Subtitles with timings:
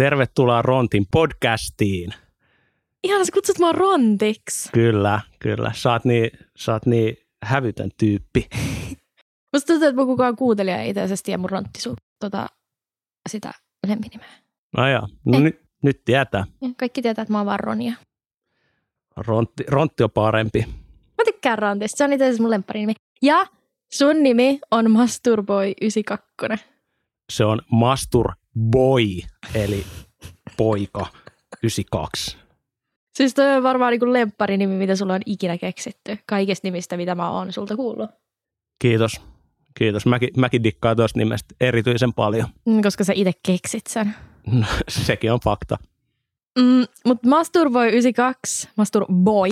[0.00, 2.14] Tervetuloa Rontin podcastiin.
[3.04, 4.68] Ihan sä kutsut mua Rontiksi.
[4.72, 5.72] Kyllä, kyllä.
[5.74, 8.48] Sä oot niin, sä oot niin hävytön tyyppi.
[9.52, 12.46] Musta tuntuu, että kukaan kuuntelija ei itse asiassa tiedä mun Rontti sun, tota,
[13.28, 13.52] sitä
[13.86, 14.28] lempinimeä.
[14.76, 15.42] No joo, no Eh.
[15.42, 16.44] nyt, nyt tietää.
[16.76, 17.94] Kaikki tietää, että mä oon vaan Ronia.
[19.16, 20.64] Rontti, Rontti on parempi.
[21.18, 22.92] Mä tykkään Rontista, se on itse asiassa mun lempparinimi.
[23.22, 23.46] Ja
[23.92, 26.58] sun nimi on Masturboy92.
[27.32, 29.06] Se on Mastur Boy,
[29.54, 29.84] eli
[30.56, 31.06] poika
[31.62, 32.36] 92.
[33.14, 36.18] Siis toi on varmaan niin lempparinimi, mitä sulla on ikinä keksitty.
[36.26, 38.10] Kaikista nimistä, mitä mä oon sulta kuullut.
[38.78, 39.20] Kiitos.
[39.78, 40.06] Kiitos.
[40.06, 42.48] Mäkin, mäkin dikkaan tuosta nimestä erityisen paljon.
[42.66, 44.14] Mm, Koska sä itse keksit sen.
[44.46, 45.76] No, sekin on fakta.
[46.58, 49.48] Mm, Mutta Masturboy92, Masturboy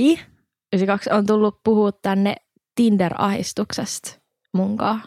[0.73, 2.37] 92 on tullut puhua tänne
[2.81, 4.21] Tinder-ahistuksesta
[4.53, 5.03] munkaan.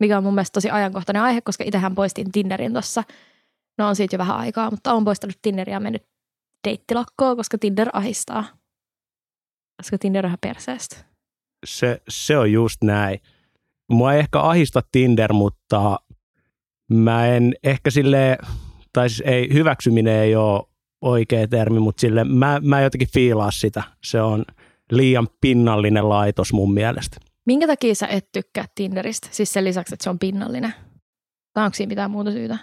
[0.00, 3.04] Mikä on mun mielestä tosi ajankohtainen aihe, koska itsehän poistin Tinderin tuossa.
[3.78, 6.02] No on siitä jo vähän aikaa, mutta on poistanut Tinderia ja mennyt
[6.68, 8.44] deittilakkoon, koska Tinder ahistaa.
[9.76, 10.96] Koska Tinder on perseestä.
[11.66, 13.20] Se, se on just näin.
[13.90, 15.98] Mua ei ehkä ahista Tinder, mutta
[16.92, 18.38] mä en ehkä sille
[18.92, 20.62] tai siis ei, hyväksyminen ei ole
[21.00, 23.82] oikea termi, mutta sille mä, mä en jotenkin fiilaa sitä.
[24.04, 24.44] Se on
[24.92, 27.16] liian pinnallinen laitos mun mielestä.
[27.48, 29.28] Minkä takia sä et tykkää Tinderistä?
[29.30, 30.74] Siis sen lisäksi, että se on pinnallinen.
[31.52, 32.58] Tai onko siinä mitään muuta syytä?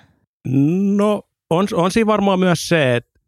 [0.95, 3.19] No on, on siinä varmaan myös se, että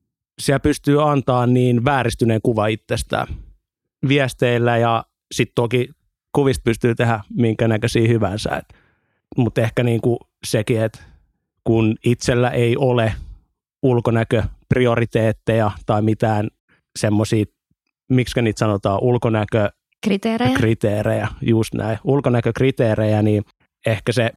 [0.42, 3.28] siellä pystyy antaa niin vääristyneen kuva itsestään
[4.08, 5.90] viesteillä ja sitten toki
[6.32, 8.62] kuvista pystyy tehdä minkä näköisiä hyvänsä.
[9.38, 11.00] Mutta ehkä niin kuin sekin, että
[11.64, 13.14] kun itsellä ei ole
[13.84, 16.48] ulkonäköprioriteetteja tai mitään
[17.00, 17.46] semmoisia,
[18.10, 19.70] miksi niitä sanotaan, ulkonäkö
[20.06, 20.58] Kriteerejä?
[20.58, 23.44] kriteerejä, just näin, ulkonäkökriteerejä, niin
[23.86, 24.32] ehkä se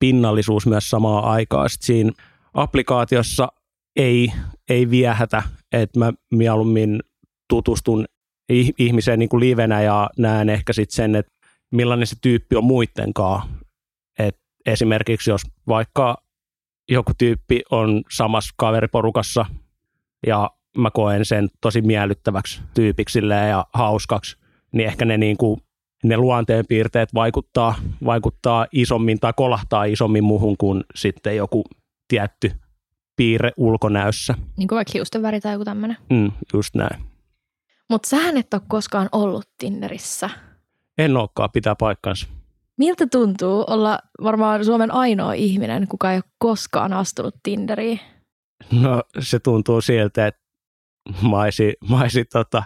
[0.00, 1.70] pinnallisuus myös samaan aikaan.
[1.70, 2.12] Sitten siinä
[2.54, 3.48] applikaatiossa
[3.96, 4.32] ei,
[4.70, 5.42] ei viehätä,
[5.72, 7.00] että mä mieluummin
[7.48, 8.04] tutustun
[8.52, 11.32] ih- ihmiseen niin kuin livenä ja näen ehkä sitten sen, että
[11.72, 13.48] millainen se tyyppi on muittenkaan.
[14.18, 16.16] Et esimerkiksi jos vaikka
[16.90, 19.46] joku tyyppi on samassa kaveriporukassa
[20.26, 24.36] ja mä koen sen tosi miellyttäväksi tyypiksi silleen ja hauskaksi,
[24.72, 25.60] niin ehkä ne, niin kuin,
[26.04, 27.74] ne luonteenpiirteet vaikuttaa,
[28.04, 31.64] vaikuttaa isommin tai kolahtaa isommin muuhun kuin sitten joku
[32.08, 32.52] tietty
[33.16, 34.34] piirre ulkonäössä.
[34.56, 35.96] Niin kuin vaikka hiusten väri tai joku tämmöinen.
[36.10, 37.04] Mm, just näin.
[37.90, 40.30] Mutta sähän et ole koskaan ollut Tinderissä.
[40.98, 42.26] En olekaan pitää paikkansa.
[42.78, 48.00] Miltä tuntuu olla varmaan Suomen ainoa ihminen, kuka ei ole koskaan astunut Tinderiin?
[48.80, 50.40] No se tuntuu siltä, että
[51.30, 52.62] mä olisin, mä olisin tota,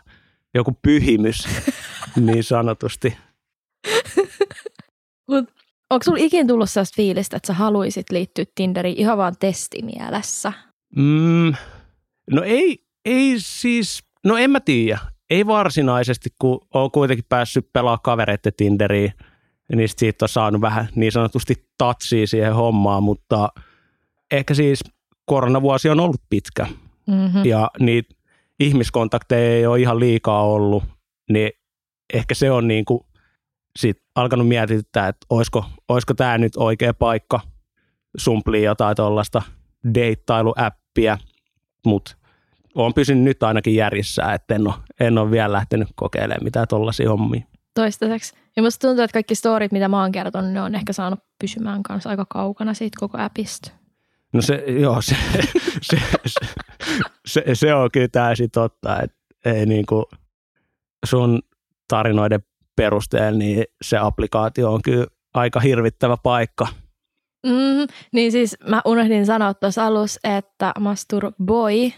[0.55, 1.49] joku pyhimys
[2.21, 3.17] niin sanotusti.
[5.31, 5.45] Mut
[5.91, 10.53] onko sulla ikin tullut sellaista fiilistä, että sä haluaisit liittyä Tinderiin ihan vaan testimielessä?
[10.97, 11.55] Mm,
[12.31, 14.99] no ei, ei siis, no en mä tiedä.
[15.31, 19.13] Ei varsinaisesti, kun on kuitenkin päässyt pelaamaan kavereiden Tinderiin,
[19.77, 23.49] niin siitä on saanut vähän niin sanotusti tatsia siihen hommaan, mutta
[24.31, 24.81] ehkä siis
[25.25, 26.67] koronavuosi on ollut pitkä
[27.07, 27.45] Mm-hmm.
[27.45, 28.15] ja niitä
[28.61, 30.85] ihmiskontakteja ei ole ihan liikaa ollut,
[31.31, 31.51] niin
[32.15, 33.01] ehkä se on niin kuin
[33.77, 37.41] sit alkanut mietityttää, että olisiko, olisiko tämä nyt oikea paikka
[38.17, 39.43] sumplii jotain tuollaista
[39.95, 41.19] deittailuäppiä,
[41.87, 42.17] mutta
[42.75, 47.11] olen pysynyt nyt ainakin järjessä, että en ole, en ole vielä lähtenyt kokeilemaan mitään tuollaisia
[47.11, 47.43] hommia.
[47.75, 48.35] Toistaiseksi.
[48.57, 51.83] Ja musta tuntuu, että kaikki storit, mitä mä oon kertonut, ne on ehkä saanut pysymään
[51.83, 53.71] kanssa aika kaukana siitä koko appista.
[54.33, 55.17] No se, joo, se,
[55.83, 55.97] se,
[56.27, 56.41] se,
[57.27, 60.05] se, se on kyllä täysin totta, että ei niin kuin
[61.07, 61.43] sun
[61.89, 62.41] tarinoiden
[62.77, 66.67] perusteella, niin se applikaatio on kyllä aika hirvittävä paikka.
[67.47, 71.91] Mm, niin siis mä unohdin sanoa tuossa alussa, että Masturboy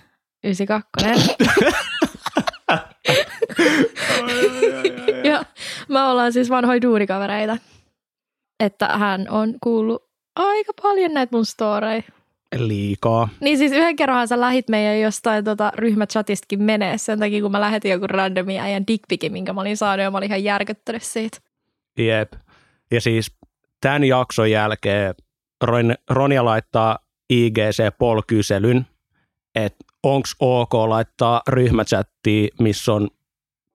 [0.44, 1.34] 92.
[5.30, 5.42] ja
[5.88, 7.56] mä ollaan siis vanhoja duunikavereita.
[8.60, 12.02] Että hän on kuullut aika paljon näitä mun storeja.
[12.56, 13.28] Liikaa.
[13.40, 17.60] Niin siis yhden kerran sä lähit meidän jostain tota, ryhmächatistakin menee sen takia, kun mä
[17.60, 21.38] lähetin joku randomia ajan dickpikin, minkä mä olin saanut ja mä olin ihan järkyttynyt siitä.
[21.98, 22.32] Jep.
[22.90, 23.32] Ja siis
[23.80, 25.14] tämän jakson jälkeen
[25.64, 26.98] Ron, Ronja laittaa
[27.30, 28.86] IGC Pol-kyselyn,
[29.54, 33.08] että onko ok laittaa ryhmächattiin, missä on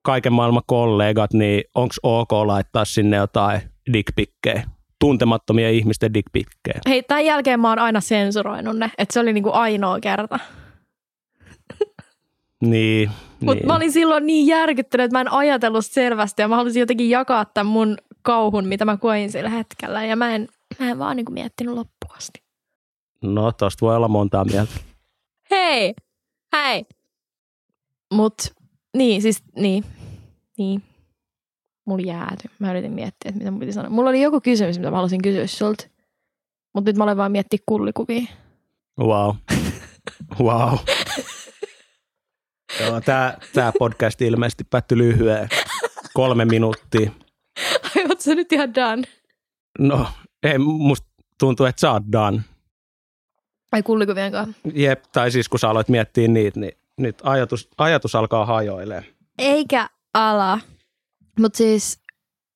[0.02, 3.62] kaiken maailman kollegat, niin onko ok laittaa sinne jotain
[3.94, 4.64] dickpikkejä,
[5.04, 6.80] tuntemattomia ihmisten dickpikkejä.
[6.88, 10.40] Hei, tämän jälkeen mä oon aina sensuroinut ne, että se oli niinku ainoa kerta.
[12.62, 13.68] Niin, Mutta niin.
[13.68, 17.46] mä olin silloin niin järkyttynyt, että mä en ajatellut selvästi ja mä halusin jotenkin jakaa
[17.46, 20.06] tämän mun kauhun, mitä mä koin sillä hetkellä.
[20.06, 20.48] Ja mä en,
[20.80, 22.44] mä en vaan niinku miettinyt loppuun asti.
[23.22, 24.74] No, tosta voi olla montaa mieltä.
[25.52, 25.94] Hei!
[26.56, 26.86] Hei!
[28.14, 28.36] Mut,
[28.98, 29.84] niin, siis, niin,
[30.58, 30.84] niin.
[31.86, 32.50] Mulla jääty.
[32.60, 33.90] Mä yritin miettiä, että mitä mun piti sanoa.
[33.90, 35.88] Mulla oli joku kysymys, mitä mä halusin kysyä sulta.
[36.74, 38.26] Mutta nyt mä olen vaan miettiä kullikuvia.
[39.00, 39.36] Wow.
[40.40, 40.78] Wow.
[42.80, 45.50] Joo, tää, tää podcast ilmeisesti päättyi lyhyen.
[46.14, 47.12] Kolme minuuttia.
[47.84, 49.04] Ai, oot sä nyt ihan done?
[49.80, 50.08] No,
[50.44, 51.08] ei, musta
[51.40, 52.42] tuntuu, että sä oot done.
[53.72, 54.56] Ai kullikuvien kanssa.
[54.74, 59.06] Jep, tai siis kun sä aloit miettiä niitä, niin nyt ajatus, ajatus alkaa hajoilemaan.
[59.38, 60.60] Eikä ala.
[61.40, 62.00] Mutta siis,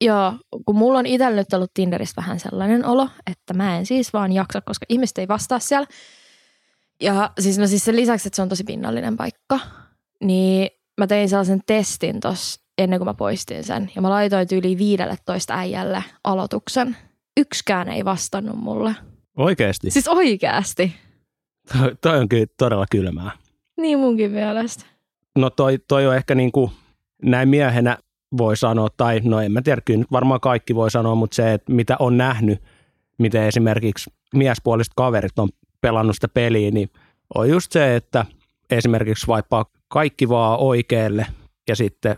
[0.02, 0.34] joo,
[0.66, 4.32] kun mulla on itsellä nyt ollut Tinderistä vähän sellainen olo, että mä en siis vaan
[4.32, 5.88] jaksa, koska ihmiset ei vastaa siellä.
[7.02, 9.60] Ja siis, no siis sen lisäksi, että se on tosi pinnallinen paikka,
[10.24, 13.92] niin mä tein sellaisen testin tossa ennen kuin mä poistin sen.
[13.96, 16.98] Ja mä laitoin yli 15 äijälle aloituksen.
[17.38, 18.96] Yksikään ei vastannut mulle.
[19.38, 19.92] Oikeesti?
[19.92, 20.96] Siis oikeasti.
[21.78, 23.32] Toi, toi on kyllä todella kylmää.
[23.78, 24.86] Niin munkin mielestä.
[25.38, 26.72] No toi, toi on ehkä niin kuin
[27.24, 27.98] näin miehenä
[28.38, 31.54] voi sanoa, tai no en mä tiedä, kyllä nyt varmaan kaikki voi sanoa, mutta se,
[31.54, 32.64] että mitä on nähnyt,
[33.20, 35.50] miten esimerkiksi miespuoliset kaverit on
[35.82, 36.90] pelannut sitä peliä, niin
[37.36, 38.26] on just se, että
[38.72, 41.26] esimerkiksi vaippaa kaikki vaan oikealle
[41.68, 42.18] ja sitten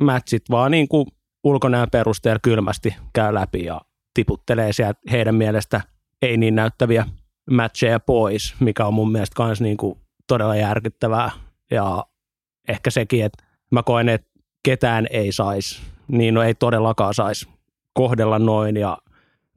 [0.00, 1.06] matchit vaan niin kuin
[1.44, 3.80] ulkonäön perusteella kylmästi käy läpi ja
[4.14, 5.80] tiputtelee sieltä heidän mielestä
[6.22, 7.06] ei niin näyttäviä
[7.50, 9.76] matcheja pois, mikä on mun mielestä myös niin
[10.26, 11.30] todella järkyttävää.
[11.70, 12.04] Ja
[12.68, 14.27] ehkä sekin, että mä koen, että
[14.68, 17.48] ketään ei saisi, niin no ei todellakaan saisi
[17.92, 18.98] kohdella noin ja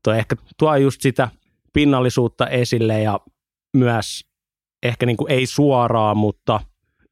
[0.03, 1.29] toi ehkä tuo just sitä
[1.73, 3.19] pinnallisuutta esille ja
[3.77, 4.25] myös
[4.83, 6.59] ehkä niin kuin ei suoraan, mutta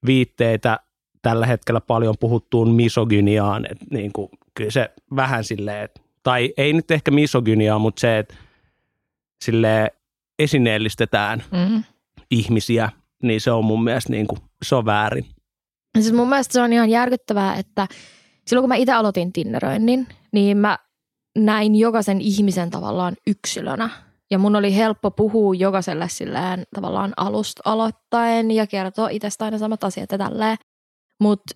[0.06, 0.80] viitteitä
[1.22, 6.74] tällä hetkellä paljon puhuttuun misogyniaan, että niin kuin, kyllä se vähän silleen, että, tai ei
[6.74, 8.36] nyt ehkä misogyniaa, mutta se, että
[9.44, 9.92] sille
[10.40, 11.84] esineellistetään Mm.
[12.31, 12.90] ihmisiä,
[13.24, 15.25] niin se on mun mielestä niin kuin, se on väärin.
[15.94, 17.88] Siis mun mielestä se on ihan järkyttävää, että
[18.47, 20.77] silloin kun mä itse aloitin Tinderöinnin, niin mä
[21.38, 23.89] näin jokaisen ihmisen tavallaan yksilönä.
[24.31, 29.83] Ja mun oli helppo puhua jokaiselle silleen tavallaan alusta aloittaen ja kertoa itsestä aina samat
[29.83, 30.57] asiat ja tälleen.
[31.19, 31.56] Mutta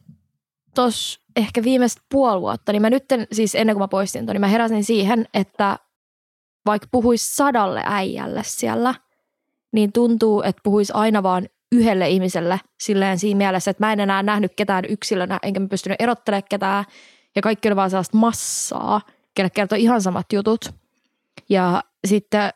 [0.75, 4.41] tos ehkä viimeiset puoli vuotta, niin mä nyt, siis ennen kuin mä poistin ton, niin
[4.41, 5.77] mä heräsin siihen, että
[6.65, 8.95] vaikka puhuisi sadalle äijälle siellä,
[9.71, 14.23] niin tuntuu, että puhuisi aina vaan yhdelle ihmiselle silleen siinä mielessä, että mä en enää
[14.23, 16.85] nähnyt ketään yksilönä, enkä mä pystynyt erottelemaan ketään.
[17.35, 19.01] Ja kaikki oli vaan sellaista massaa,
[19.35, 20.73] kelle kertoi ihan samat jutut.
[21.49, 22.49] Ja sitten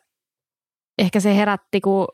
[0.98, 2.08] ehkä se herätti, kun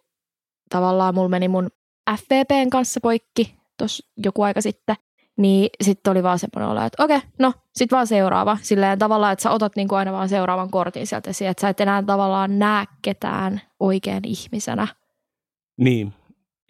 [0.70, 1.70] tavallaan mulla meni mun
[2.12, 4.96] FVPn kanssa poikki tuossa joku aika sitten.
[5.38, 8.58] Niin sitten oli vaan semmoinen olo, että okei, no sit vaan seuraava.
[8.62, 11.80] Silleen tavallaan, että sä otat niinku aina vaan seuraavan kortin sieltä esiin, että sä et
[11.80, 14.88] enää tavallaan näe ketään oikein ihmisenä.
[15.78, 16.14] Niin,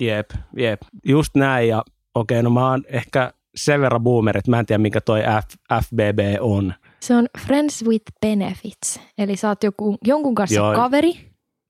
[0.01, 0.81] jep, jep.
[1.05, 1.83] Just näin ja
[2.15, 5.55] okei, no mä oon ehkä sen verran boomer, että mä en tiedä mikä toi F,
[5.85, 6.73] FBB on.
[6.99, 8.99] Se on Friends with Benefits.
[9.17, 10.75] Eli sä oot joku, jonkun kanssa Joo.
[10.75, 11.13] Kaveri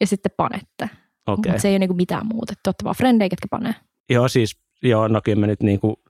[0.01, 0.89] ja sitten panette.
[1.27, 1.51] Okay.
[1.51, 2.53] Mutta se ei ole niinku mitään muuta.
[2.53, 3.75] Te olette vaan frendejä, ketkä panee.
[4.09, 6.01] Joo, siis joo, no kyllä mä nyt niinku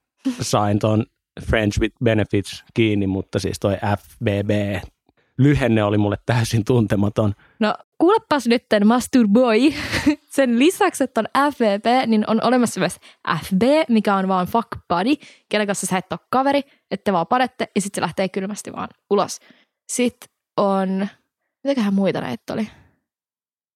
[0.42, 1.06] sain ton
[1.42, 4.50] Friends with Benefits kiinni, mutta siis toi FBB
[5.44, 7.34] lyhenne oli mulle täysin tuntematon.
[7.60, 9.60] No kuulepas nyt Masturboy.
[10.36, 13.00] Sen lisäksi, että on FVP, niin on olemassa myös
[13.46, 15.16] FB, mikä on vaan fuck buddy,
[15.50, 18.90] kenen kanssa sä et ole kaveri, että vaan panette ja sitten se lähtee kylmästi vaan
[19.10, 19.40] ulos.
[19.92, 21.08] Sitten on,
[21.64, 22.68] mitäköhän muita näitä oli?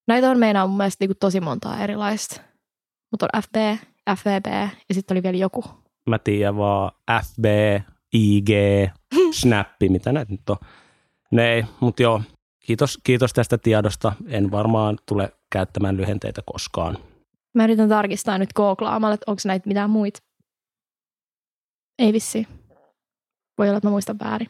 [0.08, 2.42] Näitä on meinaa mun mielestä niinku tosi montaa erilaista.
[3.12, 3.56] Mutta on FB,
[4.16, 4.46] FVP
[4.90, 5.64] ja sitten oli vielä joku.
[6.10, 6.92] Mä tiedän vaan
[7.24, 7.46] FB,
[8.14, 8.50] IG,
[9.40, 10.58] Snappi, mitä näitä nyt on.
[11.32, 12.22] Ne ei, mutta joo,
[12.66, 14.14] kiitos, kiitos tästä tiedosta.
[14.28, 16.98] En varmaan tule käyttämään lyhenteitä koskaan.
[17.56, 20.20] Mä yritän tarkistaa nyt googlaamalla, että onko näitä mitään muita.
[22.00, 22.48] Ei vissi.
[23.58, 24.50] Voi olla, että mä muistan väärin.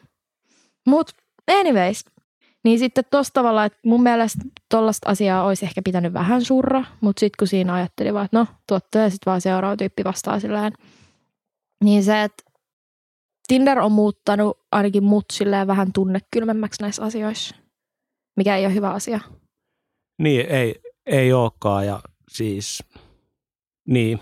[0.86, 1.10] Mut
[1.50, 2.04] anyways.
[2.64, 7.20] Niin sitten tossa tavalla, että mun mielestä tollasta asiaa olisi ehkä pitänyt vähän surra, mutta
[7.20, 10.72] sitten kun siinä ajattelin vaan, että no, tuottaja sitten vaan seuraava tyyppi vastaa silleen.
[11.84, 12.42] Niin se, että
[13.48, 17.56] Tinder on muuttanut ainakin mut silleen vähän tunnekylmemmäksi näissä asioissa,
[18.36, 19.20] mikä ei ole hyvä asia.
[20.18, 22.00] Niin, ei, ei olekaan ja
[22.30, 22.84] siis,
[23.88, 24.20] niin,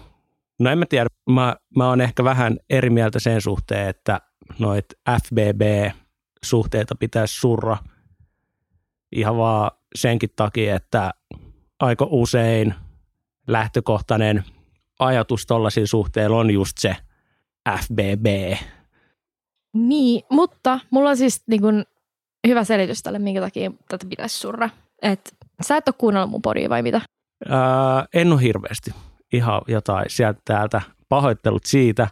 [0.61, 4.21] no en mä tiedä, mä, mä oon ehkä vähän eri mieltä sen suhteen, että
[4.59, 7.77] noit FBB-suhteita pitäisi surra
[9.13, 11.11] ihan vaan senkin takia, että
[11.81, 12.75] aika usein
[13.47, 14.45] lähtökohtainen
[14.99, 16.97] ajatus tollaisilla suhteilla on just se
[17.81, 18.57] FBB.
[19.77, 21.85] Niin, mutta mulla on siis niin kun,
[22.47, 24.71] hyvä selitys tälle, minkä takia tätä pitäisi surra.
[25.03, 27.01] Et, sä et ole kuunnellut mun podia vai mitä?
[27.49, 28.91] Ää, en ole hirveästi.
[29.33, 30.83] ihan jotain sieltä täältä.
[31.09, 32.09] Pahoittelut siitä,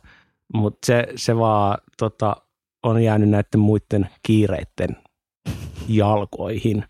[0.54, 2.36] mutta se, se vaan tota,
[2.82, 4.96] on jäänyt näiden muiden kiireiden
[5.88, 6.84] jalkoihin.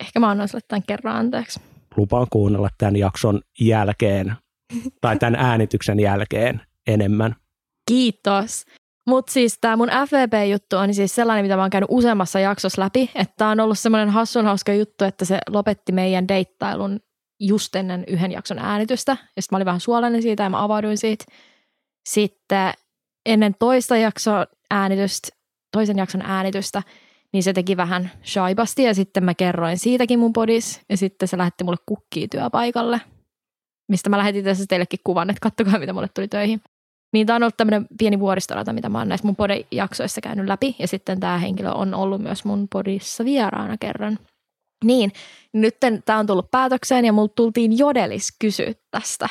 [0.00, 1.60] Ehkä mä annan sulle tämän kerran anteeksi.
[1.96, 4.36] Lupaan kuunnella tämän jakson jälkeen
[5.00, 7.36] tai tämän äänityksen jälkeen enemmän.
[7.88, 8.64] Kiitos.
[9.06, 13.10] Mutta siis tämä mun FVP-juttu on siis sellainen, mitä mä oon käynyt useammassa jaksossa läpi,
[13.14, 17.00] että on ollut semmoinen hassun hauska juttu, että se lopetti meidän deittailun
[17.40, 19.12] just ennen yhden jakson äänitystä.
[19.36, 21.24] Ja sitten mä olin vähän suolainen siitä ja mä avauduin siitä.
[22.08, 22.72] Sitten
[23.26, 25.28] ennen toista jakson äänitystä,
[25.72, 26.82] toisen jakson äänitystä,
[27.32, 31.38] niin se teki vähän shaibasti ja sitten mä kerroin siitäkin mun podis ja sitten se
[31.38, 33.00] lähetti mulle kukkia työpaikalle,
[33.88, 36.60] mistä mä lähetin tässä teillekin kuvan, että kattokaa mitä mulle tuli töihin.
[37.12, 40.76] Niin tämä on ollut tämmöinen pieni vuoristorata, mitä mä oon näissä mun podijaksoissa käynyt läpi.
[40.78, 44.18] Ja sitten tämä henkilö on ollut myös mun podissa vieraana kerran.
[44.84, 45.12] Niin,
[45.52, 49.28] nyt tämä on tullut päätökseen ja multa tultiin jodelis kysyä tästä.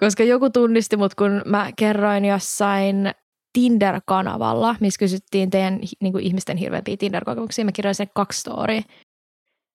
[0.00, 3.10] Koska joku tunnisti mut, kun mä kerroin jossain
[3.52, 7.64] Tinder-kanavalla, missä kysyttiin teidän niin kuin ihmisten hirveämpiä Tinder-kokemuksia.
[7.64, 8.82] Mä kirjoin sen kaksi storya.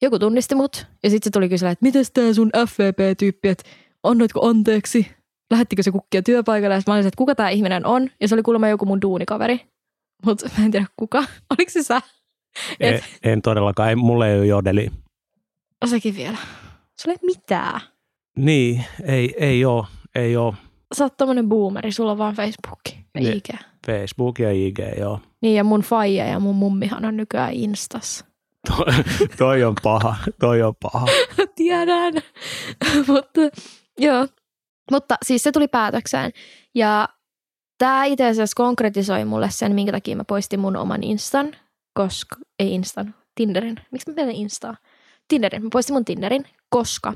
[0.01, 3.63] Joku tunnisti mut ja sitten se tuli kysyä, että mitäs tää sun FVP-tyyppi, että
[4.03, 5.22] annoitko anteeksi?
[5.51, 6.75] Lähettikö se kukkia työpaikalle.
[6.75, 8.09] Ja mä olisin, että kuka tämä ihminen on.
[8.21, 9.61] Ja se oli kuulemma joku mun duunikaveri.
[10.25, 11.23] Mutta mä en tiedä kuka.
[11.57, 12.01] Oliko se sä?
[12.79, 12.95] Et...
[12.95, 13.89] En, en todellakaan.
[13.89, 14.91] Ei, mulle ei ole jodeli.
[15.81, 16.37] No sekin vielä.
[17.01, 17.81] Sulla ei mitään.
[18.37, 19.85] Niin, ei, ei oo.
[20.15, 20.55] Ei oo.
[20.95, 21.91] Sä oot tommonen boomeri.
[21.91, 22.79] Sulla on vaan Facebook
[23.15, 23.49] ja ne, IG.
[23.87, 25.19] Facebook ja IG, joo.
[25.41, 28.25] Niin ja mun faija ja mun mummihan on nykyään Instas.
[28.67, 28.85] toi,
[29.37, 30.15] toi on paha.
[30.39, 31.05] Toi on paha.
[31.55, 32.13] Tiedän.
[33.07, 33.41] Mutta
[33.97, 34.27] joo,
[34.91, 36.31] mutta siis se tuli päätökseen
[36.75, 37.09] ja
[37.77, 41.55] tämä itse asiassa konkretisoi mulle sen, minkä takia mä poistin mun oman Instan,
[41.93, 43.75] koska, ei Instan, Tinderin.
[43.91, 44.75] Miksi mä teen Instaa?
[45.27, 45.63] Tinderin.
[45.63, 47.13] Mä poistin mun Tinderin, koska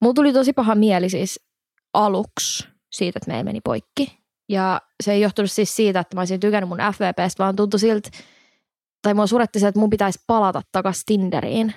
[0.00, 1.40] mulla tuli tosi paha mieli siis
[1.92, 4.18] aluksi siitä, että meillä meni poikki.
[4.48, 8.10] Ja se ei johtunut siis siitä, että mä olisin tykännyt mun FVPstä, vaan tuntui siltä,
[9.02, 11.74] tai mua suretti se, että mun pitäisi palata takaisin Tinderiin.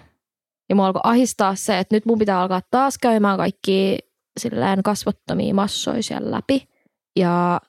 [0.70, 3.98] Ja mua alkoi ahistaa se, että nyt mun pitää alkaa taas käymään kaikki
[4.38, 6.68] silleen kasvottomia massoja siellä läpi.
[7.16, 7.62] Ja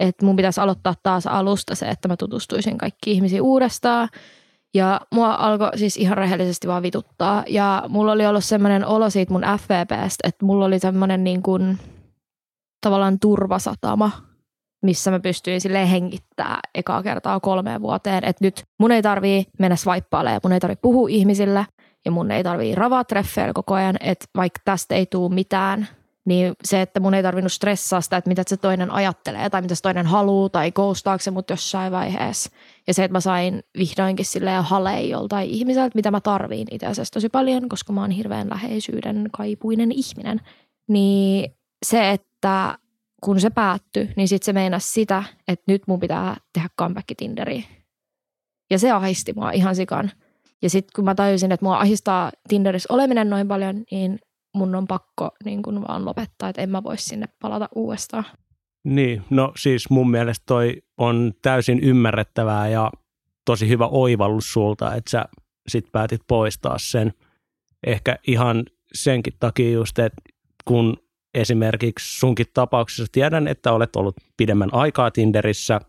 [0.00, 4.08] että mun pitäisi aloittaa taas alusta se, että mä tutustuisin kaikki ihmisiin uudestaan.
[4.74, 7.44] Ja mua alkoi siis ihan rehellisesti vaan vituttaa.
[7.48, 11.78] Ja mulla oli ollut semmoinen olo siitä mun FVPstä, että mulla oli semmoinen niin kuin
[12.80, 14.10] tavallaan turvasatama,
[14.82, 18.24] missä mä pystyin sille hengittää ekaa kertaa kolmeen vuoteen.
[18.24, 21.66] Että nyt mun ei tarvii mennä swipeaalle mun ei tarvii puhua ihmisille
[22.04, 23.96] ja mun ei tarvii ravaa treffeillä koko ajan.
[24.00, 25.88] Että vaikka tästä ei tule mitään,
[26.28, 29.74] niin se, että mun ei tarvinnut stressaa sitä, että mitä se toinen ajattelee tai mitä
[29.74, 32.50] se toinen haluaa tai ghostaako se mut jossain vaiheessa.
[32.86, 37.12] Ja se, että mä sain vihdoinkin silleen haleen joltain ihmiseltä, mitä mä tarviin itse asiassa
[37.12, 40.40] tosi paljon, koska mä oon hirveän läheisyyden kaipuinen ihminen.
[40.88, 41.54] Niin
[41.86, 42.78] se, että
[43.24, 47.64] kun se päättyi, niin sitten se meinasi sitä, että nyt mun pitää tehdä comeback Tinderiin.
[48.70, 50.10] Ja se ahisti mua ihan sikan.
[50.62, 54.18] Ja sitten kun mä tajusin, että mua ahistaa Tinderissä oleminen noin paljon, niin
[54.54, 58.24] mun on pakko niin kun vaan lopettaa, että en mä voi sinne palata uudestaan.
[58.84, 62.90] Niin, no siis mun mielestä toi on täysin ymmärrettävää ja
[63.44, 65.24] tosi hyvä oivallus sulta, että sä
[65.68, 67.14] sit päätit poistaa sen.
[67.86, 68.64] Ehkä ihan
[68.94, 70.22] senkin takia just, että
[70.64, 70.96] kun
[71.34, 75.80] esimerkiksi sunkin tapauksessa tiedän, että olet ollut pidemmän aikaa Tinderissä,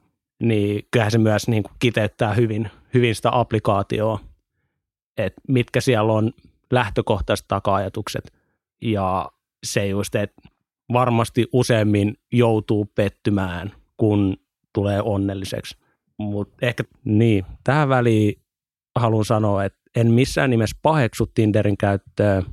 [0.43, 4.19] niin kyllähän se myös niin kuin kiteyttää hyvin, hyvin sitä applikaatioa,
[5.17, 6.33] että mitkä siellä on
[6.71, 8.38] lähtökohtaiset taka-ajatukset
[8.81, 9.29] ja
[9.63, 10.41] se just, että
[10.93, 14.37] varmasti useammin joutuu pettymään, kun
[14.73, 15.77] tulee onnelliseksi.
[16.17, 18.41] Mutta ehkä niin, tähän väliin
[18.99, 22.43] haluan sanoa, että en missään nimessä paheksu Tinderin käyttöä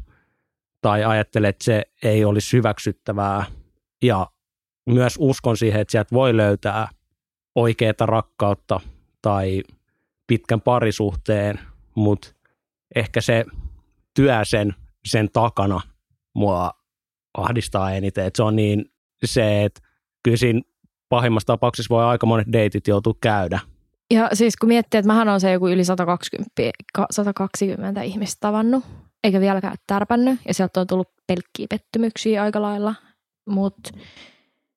[0.80, 3.45] tai ajattele, että se ei olisi hyväksyttävää.
[4.02, 4.26] Ja
[4.87, 6.88] myös uskon siihen, että sieltä voi löytää
[7.54, 8.80] oikeaa rakkautta
[9.23, 9.62] tai
[10.26, 11.61] pitkän parisuhteen,
[11.95, 12.28] mutta
[12.95, 13.45] ehkä se
[14.14, 15.80] työ sen, sen takana–
[16.37, 16.71] mua
[17.38, 18.26] ahdistaa eniten.
[18.26, 18.85] Että se on niin
[19.25, 19.81] se, että
[20.23, 20.61] kyllä siinä
[21.09, 23.61] pahimmassa tapauksessa voi aika monet deitit joutua käydä.
[24.11, 26.50] Ja siis kun miettii, että mähän on se joku yli 120,
[27.11, 28.85] 120 ihmistä tavannut,
[29.25, 32.95] eikä vieläkään tärpännyt, ja sieltä on tullut pelkkiä pettymyksiä aika lailla.
[33.49, 33.90] Mutta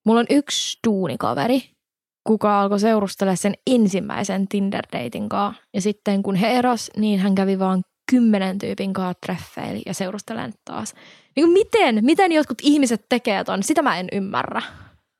[0.05, 1.61] mulla on yksi duunikaveri,
[2.27, 5.63] kuka alkoi seurustella sen ensimmäisen Tinder-deitin kanssa.
[5.73, 10.53] Ja sitten kun he eros, niin hän kävi vaan kymmenen tyypin kanssa treffeillä ja seurustelen
[10.65, 10.93] taas.
[11.39, 14.61] Niin kuin miten, miten jotkut ihmiset tekee ton, sitä mä en ymmärrä.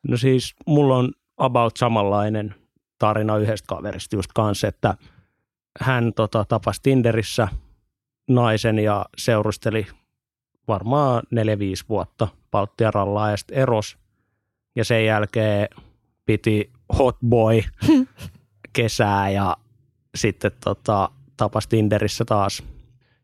[0.07, 2.55] No siis mulla on about samanlainen
[2.97, 4.95] tarina yhdestä kaverista just kanssa, että
[5.79, 7.47] hän tota, tapasi Tinderissä
[8.29, 9.88] naisen ja seurusteli
[10.67, 11.38] varmaan 4-5
[11.89, 13.97] vuotta Baltian rallaa ja sitten eros.
[14.75, 15.67] Ja sen jälkeen
[16.25, 17.61] piti hot boy
[18.73, 19.57] kesää ja
[20.15, 22.63] sitten tota, tapas Tinderissä taas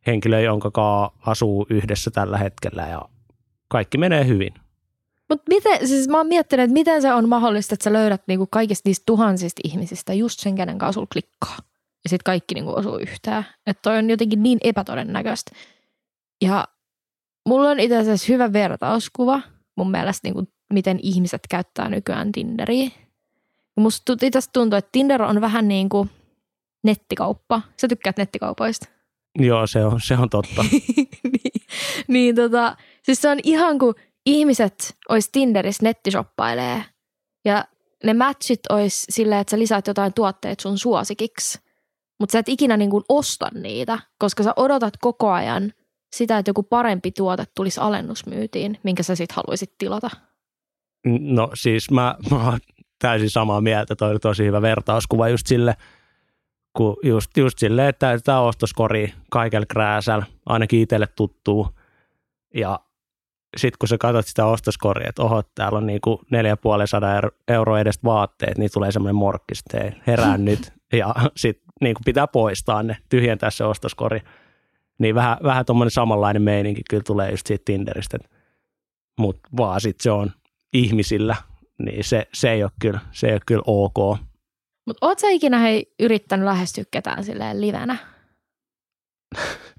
[0.07, 3.01] henkilö, jonka kanssa asuu yhdessä tällä hetkellä ja
[3.67, 4.53] kaikki menee hyvin.
[5.29, 8.47] Mutta miten, siis mä oon miettinyt, että miten se on mahdollista, että sä löydät niinku
[8.51, 11.57] kaikista niistä tuhansista ihmisistä just sen, kenen kanssa sulla klikkaa.
[12.03, 13.45] Ja sitten kaikki niinku osuu yhteen.
[13.67, 15.51] Että toi on jotenkin niin epätodennäköistä.
[16.41, 16.67] Ja
[17.45, 19.41] mulla on itse asiassa hyvä vertauskuva
[19.75, 20.43] mun mielestä, niinku,
[20.73, 22.89] miten ihmiset käyttää nykyään Tinderiä.
[23.75, 26.09] Musta itse tuntuu, että Tinder on vähän niin kuin
[26.83, 27.61] nettikauppa.
[27.77, 28.94] Sä tykkäät nettikaupoista?
[29.39, 30.65] Joo, se on, se on totta.
[30.71, 31.09] niin,
[32.07, 36.83] niin tota, siis se on ihan kuin ihmiset olisi Tinderissä nettishoppailee
[37.45, 37.65] ja
[38.03, 41.59] ne matchit olisi silleen, että sä lisäät jotain tuotteet sun suosikiksi,
[42.19, 45.73] mutta sä et ikinä niin kuin osta niitä, koska sä odotat koko ajan
[46.15, 50.09] sitä, että joku parempi tuote tulisi alennusmyytiin, minkä sä sitten haluaisit tilata.
[51.19, 52.59] No siis mä, mä oon
[52.99, 55.75] täysin samaa mieltä, toi oli tosi hyvä vertauskuva just sille,
[56.77, 61.67] kun just, just silleen, että tämä ostoskori kaikella krääsällä, ainakin itselle tuttuu,
[62.55, 62.79] ja
[63.57, 68.57] sitten kun sä katsot sitä ostoskoria, että oho, täällä on niinku 450 euroa edestä vaatteet,
[68.57, 70.73] niin tulee semmoinen morkkis, että herää nyt.
[70.93, 74.21] Ja sitten niinku pitää poistaa ne, tyhjentää se ostoskori.
[74.99, 78.17] Niin vähän, vähän tuommoinen samanlainen meininki kyllä tulee just siitä Tinderistä.
[79.19, 80.31] Mutta vaan sitten se on
[80.73, 81.35] ihmisillä,
[81.79, 84.17] niin se, se, ei ole kyllä, se ei ole kyllä ok.
[84.85, 87.97] Mutta oot sä ikinä hei yrittänyt lähestyä ketään silleen livenä?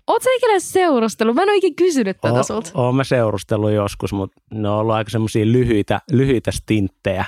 [0.07, 1.35] Oot sä ikinä seurustellut?
[1.35, 2.71] Mä en ole ikinä kysynyt tätä sulta.
[2.75, 7.25] Oon mä seurustellut joskus, mutta ne on ollut aika semmoisia lyhyitä, lyhyitä stinttejä.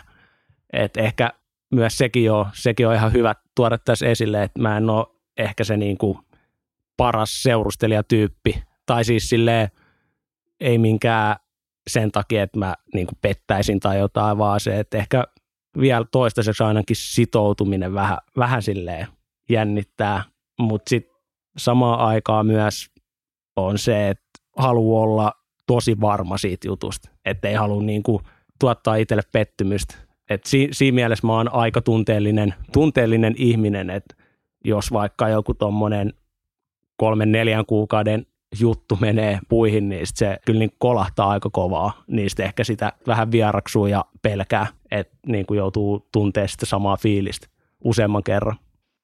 [0.72, 1.32] Et ehkä
[1.74, 5.06] myös sekin on, sekin on ihan hyvä tuoda tässä esille, että mä en ole
[5.36, 6.20] ehkä se niinku
[6.96, 8.62] paras seurustelijatyyppi.
[8.86, 9.68] Tai siis silleen,
[10.60, 11.36] ei minkään
[11.90, 15.24] sen takia, että mä niinku pettäisin tai jotain, vaan se, että ehkä
[15.80, 19.06] vielä toistaiseksi ainakin sitoutuminen vähän, vähän silleen
[19.50, 20.22] jännittää,
[20.60, 21.16] mutta sitten
[21.56, 22.90] samaan aikaan myös
[23.56, 25.32] on se, että haluaa olla
[25.66, 28.22] tosi varma siitä jutusta, että ei halua niin kuin
[28.60, 29.94] tuottaa itselle pettymystä.
[30.30, 34.14] Et si, siinä mielessä mä oon aika tunteellinen, tunteellinen ihminen, että
[34.64, 36.12] jos vaikka joku tuommoinen
[36.96, 38.26] kolmen neljän kuukauden
[38.60, 42.02] juttu menee puihin, niin se kyllä niin kolahtaa aika kovaa.
[42.06, 47.46] Niistä ehkä sitä vähän vieraksuu ja pelkää, että niin kuin joutuu tuntemaan sitä samaa fiilistä
[47.84, 48.56] useamman kerran.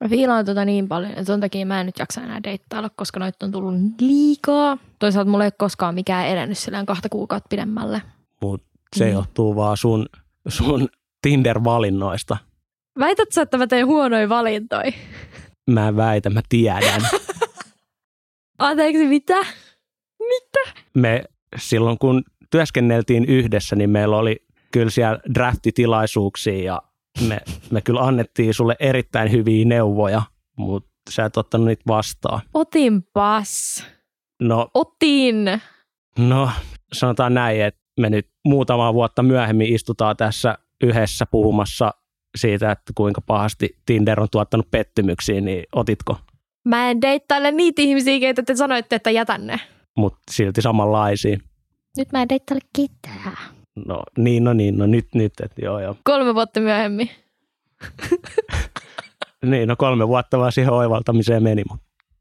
[0.05, 3.21] Mä fiilaan tota niin paljon, että sen takia mä en nyt jaksa enää deittailla, koska
[3.21, 4.79] noita on tullut liikaa.
[4.99, 8.03] Toisaalta mulla ei ole koskaan mikään edennyt sillä kahta kuukautta pidemmälle.
[8.41, 9.13] Mutta se mm.
[9.13, 10.07] johtuu vaan sun,
[10.49, 10.89] sun
[11.27, 12.37] Tinder-valinnoista.
[12.99, 14.93] Väität sä, että mä teen huonoja valintoja?
[15.71, 17.01] Mä en väitä, mä tiedän.
[18.59, 19.47] Anteeksi, mitä?
[20.19, 20.81] Mitä?
[20.95, 21.25] Me
[21.57, 26.83] silloin kun työskenneltiin yhdessä, niin meillä oli kyllä siellä draftitilaisuuksia ja
[27.29, 27.41] me,
[27.71, 30.23] me kyllä annettiin sulle erittäin hyviä neuvoja,
[30.57, 32.41] mutta sä et ottanut niitä vastaan.
[32.55, 33.85] Otinpas.
[34.43, 35.45] No, Otin.
[36.19, 36.51] no
[36.93, 41.95] sanotaan näin, että me nyt muutama vuotta myöhemmin istutaan tässä yhdessä puhumassa
[42.37, 46.19] siitä, että kuinka pahasti Tinder on tuottanut pettymyksiä, niin otitko?
[46.65, 49.61] Mä en deittaile niitä ihmisiä, keitä te sanoitte, että jätän ne.
[49.97, 51.39] Mutta silti samanlaisia.
[51.97, 53.37] Nyt mä en deittaile ketään.
[53.87, 55.97] No niin, no niin, no nyt, nyt, että joo joo.
[56.05, 57.11] Kolme vuotta myöhemmin.
[59.51, 61.63] niin, no kolme vuotta vaan siihen oivaltamiseen meni,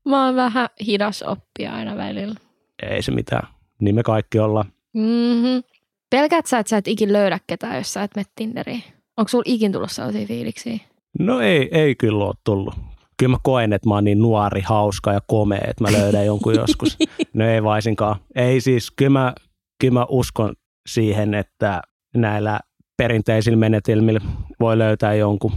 [0.05, 2.35] Mä oon vähän hidas oppia aina välillä.
[2.83, 3.47] ei se mitään.
[3.79, 4.65] Niin me kaikki ollaan.
[4.93, 5.63] Mm-hmm.
[6.09, 8.83] Pelkäät sä, että sä et ikin löydä ketään, jos sä et mene Tinderiin?
[9.17, 10.77] Onko sulla ikin tullut sellaisia fiiliksiä?
[11.19, 12.73] No ei, ei kyllä ole tullut.
[13.17, 16.55] Kyllä mä koen, että mä oon niin nuori, hauska ja komea, että mä löydän jonkun
[16.55, 16.97] joskus.
[17.33, 18.15] No ei vaisinkaan.
[18.35, 19.33] Ei siis, kyllä mä,
[19.81, 20.53] kyllä mä uskon
[20.89, 21.81] siihen, että
[22.17, 22.59] näillä
[22.97, 24.19] perinteisillä menetelmillä
[24.59, 25.51] voi löytää jonkun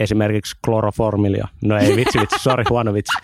[0.00, 1.48] esimerkiksi kloroformilia.
[1.64, 3.18] No ei vitsi, vitsi, sori, huono vitsi.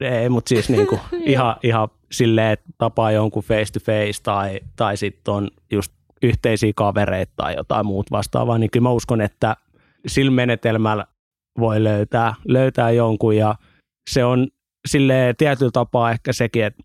[0.00, 4.96] Ei, mutta siis niinku ihan, ihan silleen, että tapaa jonkun face to face tai, tai
[4.96, 9.56] sitten on just yhteisiä kavereita tai jotain muut vastaavaa, niin kyllä mä uskon, että
[10.06, 11.06] sillä menetelmällä
[11.58, 13.36] voi löytää, löytää jonkun.
[13.36, 13.54] Ja
[14.10, 14.48] se on
[14.88, 16.82] sille tietyllä tapaa ehkä sekin, että